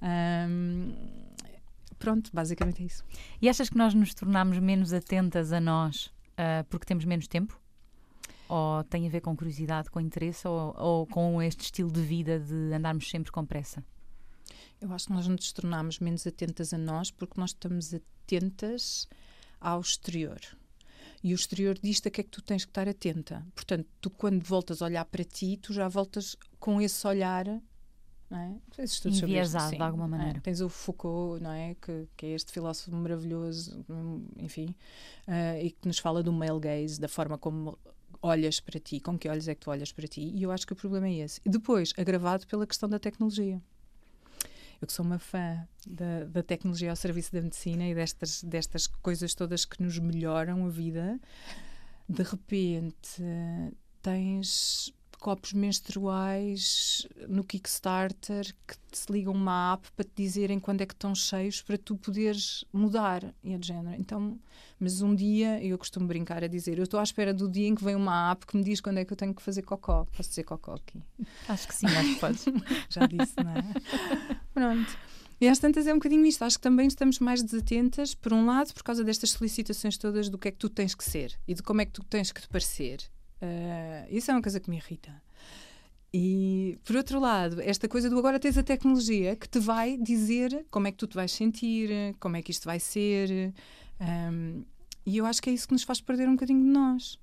Ahm, 0.00 0.92
pronto, 1.98 2.30
basicamente 2.32 2.82
é 2.82 2.86
isso. 2.86 3.04
E 3.40 3.48
achas 3.48 3.68
que 3.68 3.76
nós 3.76 3.94
nos 3.94 4.14
tornamos 4.14 4.58
menos 4.58 4.92
atentas 4.92 5.52
a 5.52 5.60
nós 5.60 6.12
ah, 6.36 6.64
porque 6.68 6.86
temos 6.86 7.04
menos 7.04 7.26
tempo? 7.26 7.60
Ou 8.48 8.84
tem 8.84 9.06
a 9.06 9.10
ver 9.10 9.20
com 9.20 9.36
curiosidade, 9.36 9.90
com 9.90 10.00
interesse, 10.00 10.46
ou, 10.46 10.74
ou 10.76 11.06
com 11.06 11.40
este 11.40 11.62
estilo 11.62 11.90
de 11.90 12.02
vida 12.02 12.38
de 12.38 12.74
andarmos 12.74 13.08
sempre 13.08 13.32
com 13.32 13.44
pressa? 13.44 13.84
Eu 14.80 14.92
acho 14.92 15.06
que 15.06 15.12
nós 15.12 15.26
nos 15.26 15.52
tornamos 15.52 15.98
menos 15.98 16.26
atentas 16.26 16.74
a 16.74 16.78
nós 16.78 17.10
porque 17.10 17.40
nós 17.40 17.50
estamos 17.50 17.94
atentas 17.94 19.08
ao 19.60 19.80
exterior. 19.80 20.40
E 21.22 21.32
o 21.32 21.36
exterior 21.36 21.78
diz-te 21.82 22.08
a 22.08 22.10
que 22.10 22.20
é 22.20 22.24
que 22.24 22.30
tu 22.30 22.42
tens 22.42 22.64
que 22.64 22.70
estar 22.70 22.86
atenta. 22.86 23.46
Portanto, 23.54 23.88
tu 24.00 24.10
quando 24.10 24.44
voltas 24.44 24.82
a 24.82 24.84
olhar 24.84 25.04
para 25.06 25.24
ti, 25.24 25.56
tu 25.56 25.72
já 25.72 25.88
voltas 25.88 26.36
com 26.58 26.82
esse 26.82 27.06
olhar. 27.06 27.46
Não 28.30 28.38
é? 28.38 28.82
Estudos 28.82 29.18
sobre 29.18 29.40
isto, 29.40 29.58
de 29.70 29.82
alguma 29.82 30.06
É, 30.06 30.08
maneira. 30.08 30.40
Tens 30.40 30.60
o 30.60 30.68
Foucault, 30.68 31.42
não 31.42 31.52
é? 31.52 31.74
Que, 31.74 32.08
que 32.16 32.26
é 32.26 32.30
este 32.30 32.50
filósofo 32.50 32.90
maravilhoso, 32.94 33.84
enfim, 34.38 34.74
eh, 35.26 35.66
e 35.66 35.70
que 35.70 35.86
nos 35.86 35.98
fala 35.98 36.22
do 36.22 36.32
male 36.32 36.58
gaze, 36.58 37.00
da 37.00 37.08
forma 37.08 37.36
como 37.38 37.78
olhas 38.22 38.58
para 38.58 38.80
ti, 38.80 39.00
com 39.00 39.18
que 39.18 39.28
olhos 39.28 39.46
é 39.46 39.54
que 39.54 39.60
tu 39.60 39.70
olhas 39.70 39.92
para 39.92 40.06
ti, 40.08 40.22
e 40.34 40.42
eu 40.42 40.50
acho 40.50 40.66
que 40.66 40.72
o 40.72 40.76
problema 40.76 41.06
é 41.06 41.18
esse. 41.18 41.40
E 41.44 41.50
depois, 41.50 41.92
agravado 41.96 42.46
pela 42.46 42.66
questão 42.66 42.88
da 42.88 42.98
tecnologia. 42.98 43.60
Eu 44.80 44.86
que 44.86 44.92
sou 44.92 45.04
uma 45.04 45.18
fã 45.18 45.66
da, 45.86 46.24
da 46.24 46.42
tecnologia 46.42 46.90
ao 46.90 46.96
serviço 46.96 47.32
da 47.32 47.40
medicina 47.40 47.86
e 47.86 47.94
destas, 47.94 48.42
destas 48.42 48.86
coisas 48.86 49.34
todas 49.34 49.64
que 49.64 49.82
nos 49.82 49.98
melhoram 49.98 50.66
a 50.66 50.68
vida, 50.68 51.20
de 52.08 52.22
repente 52.22 53.22
tens 54.02 54.92
copos 55.24 55.54
menstruais 55.54 57.08
no 57.26 57.42
Kickstarter 57.42 58.54
que 58.68 58.76
te 58.76 59.10
ligam 59.10 59.32
uma 59.32 59.72
app 59.72 59.90
para 59.92 60.04
te 60.04 60.12
dizerem 60.16 60.60
quando 60.60 60.82
é 60.82 60.86
que 60.86 60.92
estão 60.92 61.14
cheios 61.14 61.62
para 61.62 61.78
tu 61.78 61.96
poderes 61.96 62.62
mudar 62.70 63.34
e 63.42 63.54
é 63.54 63.56
de 63.56 63.68
género. 63.68 63.98
Então, 63.98 64.38
mas 64.78 65.00
um 65.00 65.14
dia, 65.14 65.64
eu 65.64 65.78
costumo 65.78 66.06
brincar 66.06 66.44
a 66.44 66.46
dizer, 66.46 66.76
eu 66.76 66.84
estou 66.84 67.00
à 67.00 67.02
espera 67.02 67.32
do 67.32 67.48
dia 67.48 67.66
em 67.66 67.74
que 67.74 67.82
vem 67.82 67.96
uma 67.96 68.32
app 68.32 68.46
que 68.46 68.54
me 68.54 68.62
diz 68.62 68.82
quando 68.82 68.98
é 68.98 69.04
que 69.06 69.14
eu 69.14 69.16
tenho 69.16 69.34
que 69.34 69.40
fazer 69.40 69.62
cocó. 69.62 70.06
Posso 70.14 70.28
dizer 70.28 70.44
cocó 70.44 70.74
aqui? 70.74 71.02
Acho 71.48 71.68
que 71.68 71.74
sim, 71.74 71.86
acho 71.86 72.14
que 72.14 72.20
podes. 72.20 72.44
Já 72.90 73.06
disse, 73.06 73.32
não 73.42 73.50
é? 73.50 73.64
Pronto. 74.52 74.98
E 75.40 75.48
às 75.48 75.58
tantas 75.58 75.86
é 75.86 75.92
um 75.94 75.96
bocadinho 75.96 76.26
isto. 76.26 76.44
Acho 76.44 76.58
que 76.58 76.62
também 76.62 76.86
estamos 76.86 77.18
mais 77.18 77.42
desatentas, 77.42 78.14
por 78.14 78.34
um 78.34 78.44
lado, 78.44 78.74
por 78.74 78.82
causa 78.82 79.02
destas 79.02 79.30
solicitações 79.30 79.96
todas 79.96 80.28
do 80.28 80.36
que 80.36 80.48
é 80.48 80.50
que 80.50 80.58
tu 80.58 80.68
tens 80.68 80.94
que 80.94 81.02
ser 81.02 81.34
e 81.48 81.54
de 81.54 81.62
como 81.62 81.80
é 81.80 81.86
que 81.86 81.92
tu 81.92 82.04
tens 82.04 82.30
que 82.30 82.42
te 82.42 82.48
parecer. 82.48 82.98
Uh, 83.42 84.06
isso 84.08 84.30
é 84.30 84.34
uma 84.34 84.42
coisa 84.42 84.60
que 84.60 84.70
me 84.70 84.76
irrita. 84.76 85.12
E, 86.16 86.78
por 86.84 86.94
outro 86.94 87.18
lado, 87.18 87.60
esta 87.60 87.88
coisa 87.88 88.08
do 88.08 88.16
agora 88.16 88.38
tens 88.38 88.56
a 88.56 88.62
tecnologia 88.62 89.34
que 89.34 89.48
te 89.48 89.58
vai 89.58 89.96
dizer 89.96 90.64
como 90.70 90.86
é 90.86 90.92
que 90.92 90.96
tu 90.96 91.08
te 91.08 91.16
vais 91.16 91.32
sentir, 91.32 92.14
como 92.20 92.36
é 92.36 92.42
que 92.42 92.52
isto 92.52 92.64
vai 92.64 92.78
ser. 92.78 93.52
Um, 94.00 94.64
e 95.04 95.16
eu 95.16 95.26
acho 95.26 95.42
que 95.42 95.50
é 95.50 95.52
isso 95.52 95.66
que 95.66 95.74
nos 95.74 95.82
faz 95.82 96.00
perder 96.00 96.28
um 96.28 96.36
bocadinho 96.36 96.62
de 96.62 96.70
nós. 96.70 97.14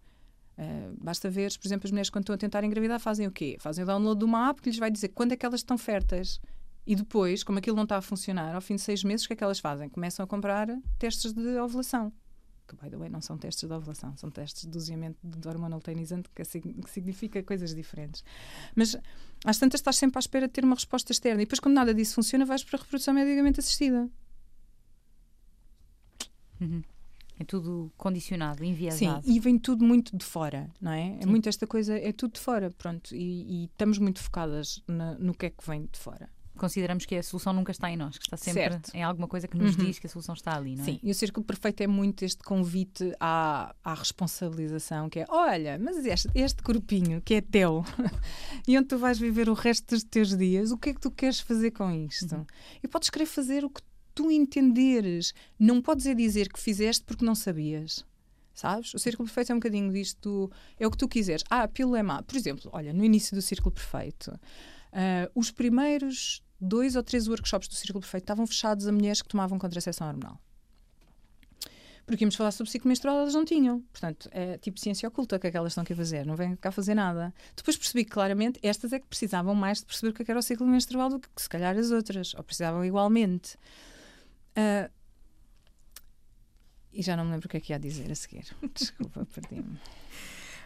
Uh, 0.57 0.93
basta 1.01 1.29
ver, 1.29 1.57
por 1.57 1.65
exemplo, 1.65 1.87
as 1.87 1.91
mulheres 1.91 2.09
quando 2.09 2.23
estão 2.23 2.35
a 2.35 2.37
tentar 2.37 2.65
engravidar 2.65 2.99
fazem 2.99 3.25
o 3.25 3.31
quê? 3.31 3.55
Fazem 3.61 3.85
o 3.85 3.87
download 3.87 4.19
de 4.19 4.25
uma 4.25 4.49
app 4.49 4.61
que 4.61 4.69
lhes 4.69 4.77
vai 4.77 4.91
dizer 4.91 5.07
quando 5.09 5.31
é 5.31 5.37
que 5.37 5.45
elas 5.45 5.61
estão 5.61 5.77
férteis. 5.77 6.41
E 6.85 6.93
depois, 6.93 7.45
como 7.45 7.59
aquilo 7.59 7.77
não 7.77 7.83
está 7.83 7.95
a 7.95 8.01
funcionar, 8.01 8.53
ao 8.53 8.61
fim 8.61 8.75
de 8.75 8.81
seis 8.81 9.05
meses, 9.05 9.23
o 9.23 9.27
que 9.27 9.33
é 9.33 9.35
que 9.37 9.43
elas 9.43 9.59
fazem? 9.59 9.87
Começam 9.87 10.23
a 10.23 10.27
comprar 10.27 10.67
testes 10.99 11.31
de 11.31 11.57
ovulação. 11.59 12.11
Que, 12.71 12.81
by 12.81 12.89
the 12.89 12.97
way, 12.97 13.09
não 13.09 13.19
são 13.19 13.37
testes 13.37 13.67
de 13.67 13.73
ovulação, 13.73 14.15
são 14.15 14.31
testes 14.31 14.63
de 14.63 14.69
doseamento 14.69 15.17
de 15.21 15.47
hormona 15.47 15.75
luteinizante, 15.75 16.29
que, 16.29 16.41
que 16.41 16.89
significa 16.89 17.43
coisas 17.43 17.75
diferentes. 17.75 18.23
Mas 18.73 18.95
às 19.43 19.57
tantas 19.57 19.81
estás 19.81 19.97
sempre 19.97 20.17
à 20.17 20.21
espera 20.21 20.47
de 20.47 20.53
ter 20.53 20.63
uma 20.63 20.75
resposta 20.75 21.11
externa. 21.11 21.41
E 21.41 21.45
depois, 21.45 21.59
quando 21.59 21.75
nada 21.75 21.93
disso 21.93 22.15
funciona, 22.15 22.45
vais 22.45 22.63
para 22.63 22.79
a 22.79 22.81
reprodução 22.81 23.13
medicamente 23.13 23.59
assistida. 23.59 24.09
Uhum. 26.61 26.81
É 27.39 27.43
tudo 27.43 27.91
condicionado, 27.97 28.63
enviesado. 28.63 29.25
Sim, 29.25 29.33
e 29.33 29.39
vem 29.39 29.57
tudo 29.57 29.83
muito 29.83 30.15
de 30.15 30.23
fora, 30.23 30.69
não 30.79 30.91
é? 30.91 31.17
É 31.19 31.25
muito 31.25 31.49
esta 31.49 31.65
coisa, 31.67 31.97
é 31.97 32.13
tudo 32.13 32.35
de 32.35 32.39
fora, 32.39 32.69
pronto. 32.69 33.13
E, 33.13 33.63
e 33.63 33.65
estamos 33.65 33.97
muito 33.97 34.21
focadas 34.21 34.81
na, 34.87 35.15
no 35.15 35.33
que 35.33 35.47
é 35.47 35.49
que 35.49 35.67
vem 35.67 35.89
de 35.91 35.99
fora. 35.99 36.29
Consideramos 36.57 37.05
que 37.05 37.15
a 37.15 37.23
solução 37.23 37.53
nunca 37.53 37.71
está 37.71 37.89
em 37.89 37.97
nós, 37.97 38.17
que 38.17 38.23
está 38.25 38.37
sempre 38.37 38.61
certo. 38.61 38.91
em 38.93 39.03
alguma 39.03 39.27
coisa 39.27 39.47
que 39.47 39.57
nos 39.57 39.75
uhum. 39.75 39.85
diz 39.85 39.99
que 39.99 40.07
a 40.07 40.09
solução 40.09 40.35
está 40.35 40.55
ali, 40.55 40.75
não 40.75 40.83
é? 40.83 40.85
Sim, 40.85 40.99
e 41.01 41.09
o 41.09 41.15
círculo 41.15 41.45
perfeito 41.45 41.81
é 41.81 41.87
muito 41.87 42.23
este 42.23 42.43
convite 42.43 43.13
à, 43.19 43.73
à 43.83 43.93
responsabilização, 43.93 45.09
que 45.09 45.21
é, 45.21 45.25
olha, 45.29 45.79
mas 45.79 46.05
este, 46.05 46.29
este 46.35 46.61
grupinho 46.61 47.21
que 47.21 47.35
é 47.35 47.41
teu 47.41 47.83
e 48.67 48.77
onde 48.77 48.87
tu 48.87 48.97
vais 48.97 49.17
viver 49.17 49.49
o 49.49 49.53
resto 49.53 49.95
dos 49.95 50.03
teus 50.03 50.35
dias, 50.35 50.71
o 50.71 50.77
que 50.77 50.89
é 50.89 50.93
que 50.93 51.01
tu 51.01 51.09
queres 51.09 51.39
fazer 51.39 51.71
com 51.71 51.89
isto? 51.91 52.35
Uhum. 52.35 52.45
E 52.83 52.87
podes 52.87 53.09
querer 53.09 53.25
fazer 53.25 53.65
o 53.65 53.69
que 53.69 53.81
tu 54.13 54.31
entenderes. 54.31 55.33
Não 55.59 55.81
podes 55.81 56.05
é 56.05 56.13
dizer 56.13 56.51
que 56.51 56.59
fizeste 56.59 57.03
porque 57.03 57.25
não 57.25 57.35
sabias. 57.35 58.05
Sabes? 58.53 58.93
O 58.93 58.99
círculo 58.99 59.27
perfeito 59.27 59.51
é 59.51 59.55
um 59.55 59.59
bocadinho 59.59 59.91
disto. 59.91 60.51
É 60.79 60.85
o 60.85 60.91
que 60.91 60.97
tu 60.97 61.07
quiseres. 61.07 61.43
Ah, 61.49 61.63
a 61.63 61.67
pílula 61.67 61.99
é 61.99 62.03
má. 62.03 62.21
Por 62.21 62.35
exemplo, 62.35 62.69
olha, 62.73 62.93
no 62.93 63.03
início 63.03 63.35
do 63.35 63.41
círculo 63.41 63.71
perfeito, 63.71 64.37
uh, 64.93 65.31
os 65.33 65.51
primeiros 65.51 66.43
dois 66.59 66.95
ou 66.95 67.03
três 67.03 67.27
workshops 67.27 67.67
do 67.67 67.75
círculo 67.75 68.01
perfeito 68.01 68.23
estavam 68.23 68.45
fechados 68.45 68.87
a 68.87 68.91
mulheres 68.91 69.21
que 69.21 69.27
tomavam 69.27 69.57
contracepção 69.57 70.07
hormonal. 70.07 70.39
Porque 72.05 72.23
íamos 72.23 72.35
falar 72.35 72.51
sobre 72.51 72.69
ciclo 72.71 72.89
menstrual, 72.89 73.19
elas 73.19 73.33
não 73.33 73.45
tinham. 73.45 73.81
Portanto, 73.91 74.29
é 74.31 74.57
tipo 74.57 74.79
ciência 74.79 75.07
oculta 75.07 75.39
que 75.39 75.47
é 75.47 75.51
que 75.51 75.57
elas 75.57 75.71
estão 75.71 75.83
aqui 75.83 75.93
a 75.93 75.95
fazer, 75.95 76.25
não 76.25 76.35
vêm 76.35 76.55
cá 76.55 76.71
fazer 76.71 76.93
nada. 76.93 77.33
Depois 77.55 77.77
percebi 77.77 78.03
que 78.03 78.11
claramente 78.11 78.59
estas 78.61 78.91
é 78.91 78.99
que 78.99 79.07
precisavam 79.07 79.55
mais 79.55 79.79
de 79.79 79.85
perceber 79.85 80.09
o 80.09 80.13
que 80.13 80.23
é 80.23 80.25
era 80.31 80.39
o 80.39 80.43
ciclo 80.43 80.67
menstrual 80.67 81.09
do 81.09 81.19
que 81.19 81.29
se 81.37 81.47
calhar 81.47 81.77
as 81.77 81.91
outras, 81.91 82.33
ou 82.35 82.43
precisavam 82.43 82.83
igualmente. 82.83 83.55
Uh, 84.57 84.91
e 86.91 87.01
já 87.01 87.15
não 87.15 87.23
me 87.23 87.31
lembro 87.31 87.47
o 87.47 87.49
que 87.49 87.57
é 87.57 87.59
que 87.59 87.71
ia 87.71 87.79
dizer 87.79 88.11
a 88.11 88.15
seguir. 88.15 88.45
Desculpa, 88.73 89.25
perdi-me. 89.33 89.79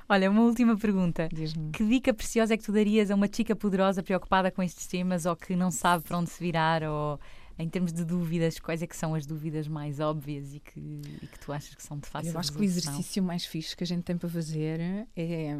Olha, 0.07 0.29
uma 0.29 0.41
última 0.41 0.77
pergunta. 0.77 1.27
Que 1.73 1.85
dica 1.85 2.13
preciosa 2.13 2.53
é 2.53 2.57
que 2.57 2.63
tu 2.63 2.71
darias 2.71 3.09
a 3.09 3.15
uma 3.15 3.27
chica 3.31 3.55
poderosa 3.55 4.03
preocupada 4.03 4.51
com 4.51 4.61
estes 4.61 4.85
temas 4.87 5.25
ou 5.25 5.35
que 5.35 5.55
não 5.55 5.71
sabe 5.71 6.03
para 6.03 6.17
onde 6.17 6.29
se 6.29 6.39
virar 6.43 6.83
ou 6.83 7.19
em 7.57 7.69
termos 7.69 7.93
de 7.93 8.03
dúvidas, 8.03 8.59
quais 8.59 8.81
é 8.81 8.87
que 8.87 8.95
são 8.95 9.15
as 9.15 9.25
dúvidas 9.25 9.67
mais 9.67 9.99
óbvias 9.99 10.53
e 10.53 10.59
que, 10.59 11.01
e 11.21 11.27
que 11.27 11.39
tu 11.39 11.53
achas 11.53 11.73
que 11.73 11.81
são 11.81 11.97
de 11.97 12.07
fácil 12.07 12.33
Eu 12.33 12.39
acho 12.39 12.51
que 12.51 12.59
o 12.59 12.63
exercício 12.63 13.23
mais 13.23 13.45
fixe 13.45 13.75
que 13.75 13.83
a 13.83 13.87
gente 13.87 14.03
tem 14.03 14.17
para 14.17 14.29
fazer 14.29 15.07
é 15.15 15.57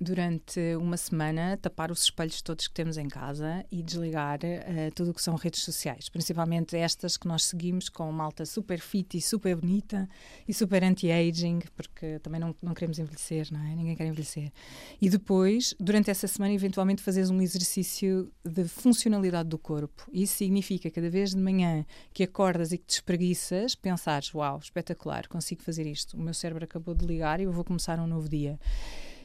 durante 0.00 0.60
uma 0.76 0.96
semana 0.96 1.56
tapar 1.56 1.90
os 1.90 2.02
espelhos 2.02 2.40
todos 2.40 2.68
que 2.68 2.74
temos 2.74 2.96
em 2.96 3.08
casa 3.08 3.64
e 3.70 3.82
desligar 3.82 4.38
uh, 4.38 4.94
tudo 4.94 5.10
o 5.10 5.14
que 5.14 5.20
são 5.20 5.34
redes 5.34 5.62
sociais, 5.62 6.08
principalmente 6.08 6.76
estas 6.76 7.16
que 7.16 7.26
nós 7.26 7.44
seguimos 7.44 7.88
com 7.88 8.10
malta 8.12 8.46
super 8.46 8.78
fit 8.78 9.16
e 9.16 9.20
super 9.20 9.56
bonita 9.56 10.08
e 10.46 10.54
super 10.54 10.84
anti-aging, 10.84 11.60
porque 11.74 12.20
também 12.20 12.40
não, 12.40 12.54
não 12.62 12.74
queremos 12.74 12.98
envelhecer, 12.98 13.48
não 13.50 13.60
é? 13.60 13.74
Ninguém 13.74 13.96
quer 13.96 14.06
envelhecer. 14.06 14.52
E 15.00 15.10
depois, 15.10 15.74
durante 15.80 16.10
essa 16.10 16.28
semana, 16.28 16.54
eventualmente 16.54 17.02
fazeres 17.02 17.30
um 17.30 17.42
exercício 17.42 18.30
de 18.44 18.68
funcionalidade 18.68 19.48
do 19.48 19.58
corpo. 19.58 20.08
Isso 20.12 20.36
significa 20.36 20.90
cada 20.90 21.10
vez 21.10 21.30
de 21.30 21.38
manhã 21.38 21.84
que 22.12 22.22
acordas 22.22 22.72
e 22.72 22.78
que 22.78 22.86
te 22.86 22.94
espreguiças, 22.94 23.74
pensares, 23.74 24.32
uau, 24.32 24.58
espetacular, 24.58 25.26
consigo 25.26 25.62
fazer 25.62 25.86
isto. 25.86 26.16
O 26.16 26.20
meu 26.20 26.34
cérebro 26.34 26.64
acabou 26.64 26.94
de 26.94 27.04
ligar 27.04 27.40
e 27.40 27.44
eu 27.44 27.52
vou 27.52 27.64
começar 27.64 27.98
um 27.98 28.06
novo 28.06 28.28
dia 28.28 28.58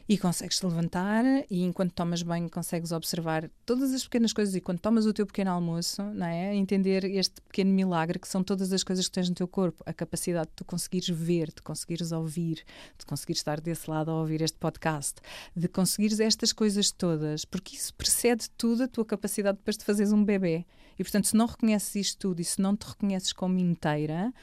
e 0.07 0.17
consegues 0.17 0.59
te 0.59 0.65
levantar 0.65 1.23
e 1.49 1.63
enquanto 1.63 1.93
tomas 1.93 2.21
banho 2.21 2.49
consegues 2.49 2.91
observar 2.91 3.49
todas 3.65 3.93
as 3.93 4.03
pequenas 4.03 4.33
coisas 4.33 4.53
e 4.55 4.61
quando 4.61 4.79
tomas 4.79 5.05
o 5.05 5.13
teu 5.13 5.25
pequeno 5.25 5.51
almoço, 5.51 6.03
não 6.03 6.25
é? 6.25 6.53
Entender 6.55 7.05
este 7.05 7.41
pequeno 7.41 7.71
milagre 7.71 8.19
que 8.19 8.27
são 8.27 8.43
todas 8.43 8.73
as 8.73 8.83
coisas 8.83 9.07
que 9.07 9.13
tens 9.13 9.29
no 9.29 9.35
teu 9.35 9.47
corpo, 9.47 9.83
a 9.85 9.93
capacidade 9.93 10.47
de 10.47 10.55
tu 10.55 10.65
conseguires 10.65 11.09
ver, 11.09 11.47
de 11.47 11.61
conseguires 11.61 12.11
ouvir, 12.11 12.63
de 12.97 13.05
conseguires 13.05 13.39
estar 13.39 13.61
desse 13.61 13.89
lado 13.89 14.11
a 14.11 14.15
ouvir 14.15 14.41
este 14.41 14.57
podcast, 14.57 15.21
de 15.55 15.67
conseguires 15.67 16.19
estas 16.19 16.51
coisas 16.51 16.91
todas, 16.91 17.45
porque 17.45 17.75
isso 17.75 17.93
precede 17.93 18.49
tudo 18.57 18.83
a 18.83 18.87
tua 18.87 19.05
capacidade 19.05 19.57
depois 19.57 19.77
de 19.77 19.85
fazeres 19.85 20.11
um 20.11 20.23
bebê. 20.23 20.65
E 20.99 21.03
portanto, 21.03 21.27
se 21.27 21.35
não 21.35 21.45
reconheces 21.45 21.95
isto 21.95 22.19
tudo 22.19 22.41
e 22.41 22.43
se 22.43 22.61
não 22.61 22.75
te 22.75 22.83
reconheces 22.83 23.33
como 23.33 23.57
inteira, 23.57 24.33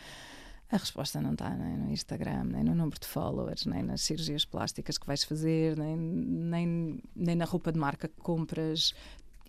a 0.70 0.76
resposta 0.76 1.20
não 1.20 1.33
está 1.33 1.50
nem 1.50 1.76
no 1.76 1.90
Instagram, 1.90 2.44
nem 2.44 2.62
no 2.62 2.74
número 2.74 2.98
de 3.00 3.06
followers, 3.06 3.66
nem 3.66 3.83
nas 3.83 4.02
cirurgias 4.02 4.44
plásticas 4.44 4.96
que 4.96 5.06
vais 5.06 5.24
fazer, 5.24 5.76
nem, 5.76 5.96
nem, 5.96 6.98
nem 7.14 7.35
na 7.35 7.44
roupa 7.44 7.72
de 7.72 7.78
marca 7.78 8.06
que 8.06 8.20
compras. 8.20 8.94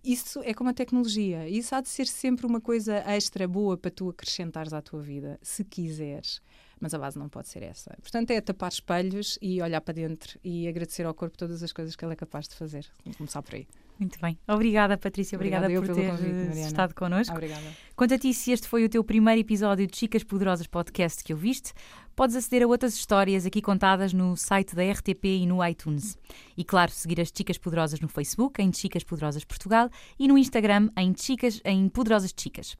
Isso 0.03 0.41
é 0.43 0.51
como 0.53 0.71
a 0.71 0.73
tecnologia. 0.73 1.47
Isso 1.47 1.75
há 1.75 1.81
de 1.81 1.89
ser 1.89 2.07
sempre 2.07 2.47
uma 2.47 2.59
coisa 2.59 2.95
extra 3.07 3.47
boa 3.47 3.77
para 3.77 3.91
tu 3.91 4.09
acrescentares 4.09 4.73
à 4.73 4.81
tua 4.81 4.99
vida, 4.99 5.39
se 5.43 5.63
quiseres. 5.63 6.41
Mas 6.79 6.95
a 6.95 6.97
base 6.97 7.19
não 7.19 7.29
pode 7.29 7.47
ser 7.49 7.61
essa. 7.61 7.95
Portanto, 8.01 8.31
é 8.31 8.41
tapar 8.41 8.71
espelhos 8.71 9.37
e 9.39 9.61
olhar 9.61 9.81
para 9.81 9.93
dentro 9.93 10.39
e 10.43 10.67
agradecer 10.67 11.05
ao 11.05 11.13
corpo 11.13 11.37
todas 11.37 11.61
as 11.61 11.71
coisas 11.71 11.95
que 11.95 12.03
ele 12.03 12.13
é 12.13 12.15
capaz 12.15 12.47
de 12.47 12.55
fazer. 12.55 12.87
Vamos 13.05 13.17
começar 13.17 13.43
por 13.43 13.53
aí. 13.53 13.67
Muito 14.01 14.19
bem. 14.19 14.37
Obrigada, 14.47 14.97
Patrícia. 14.97 15.35
Obrigada, 15.35 15.67
Obrigada 15.67 15.85
por 15.85 15.95
ter 15.95 16.09
convite, 16.09 16.59
estado 16.61 16.95
connosco. 16.95 17.35
Obrigada. 17.35 17.61
Quanto 17.95 18.15
a 18.15 18.17
ti, 18.17 18.33
se 18.33 18.51
este 18.51 18.67
foi 18.67 18.83
o 18.83 18.89
teu 18.89 19.03
primeiro 19.03 19.39
episódio 19.39 19.85
de 19.85 19.95
Chicas 19.95 20.23
Poderosas 20.23 20.65
Podcast 20.65 21.23
que 21.23 21.31
ouviste, 21.31 21.71
podes 22.15 22.35
aceder 22.35 22.63
a 22.63 22.67
outras 22.67 22.95
histórias 22.95 23.45
aqui 23.45 23.61
contadas 23.61 24.11
no 24.11 24.35
site 24.35 24.75
da 24.75 24.83
RTP 24.83 25.25
e 25.25 25.45
no 25.45 25.63
iTunes. 25.63 26.17
E 26.57 26.63
claro, 26.63 26.89
seguir 26.89 27.21
as 27.21 27.27
Chicas 27.27 27.59
Poderosas 27.59 27.99
no 27.99 28.07
Facebook, 28.07 28.59
em 28.59 28.73
Chicas 28.73 29.03
Poderosas 29.03 29.45
Portugal, 29.45 29.87
e 30.17 30.27
no 30.27 30.35
Instagram, 30.35 30.89
em, 30.97 31.13
Chicas, 31.15 31.61
em 31.63 31.87
Poderosas 31.87 32.33
Chicas. 32.35 32.75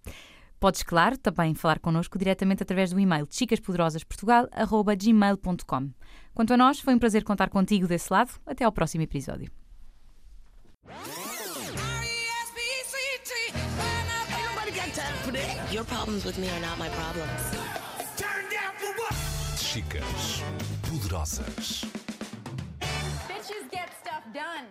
Podes, 0.60 0.81
claro, 0.81 1.19
também 1.19 1.53
falar 1.53 1.77
connosco 1.77 2.17
diretamente 2.17 2.63
através 2.63 2.89
do 2.89 2.99
e-mail 2.99 3.27
chicaspoderosasportugal.gmail.com. 3.29 5.89
Quanto 6.34 6.53
a 6.53 6.57
nós, 6.57 6.79
foi 6.79 6.95
um 6.95 6.99
prazer 6.99 7.23
contar 7.23 7.51
contigo 7.51 7.88
desse 7.88 8.12
lado. 8.12 8.31
Até 8.43 8.65
ao 8.65 8.71
próximo 8.71 9.03
episódio. 9.03 9.61
Your 15.72 15.86
problems 15.86 16.26
with 16.26 16.38
me 16.38 16.50
are 16.50 16.60
not 16.60 16.78
my 16.78 16.89
problems. 16.89 17.41
Chicas 19.56 20.44
poderosas. 20.84 21.86
Bitches 23.30 23.72
get 23.72 23.89
stuff 24.04 24.24
done. 24.34 24.65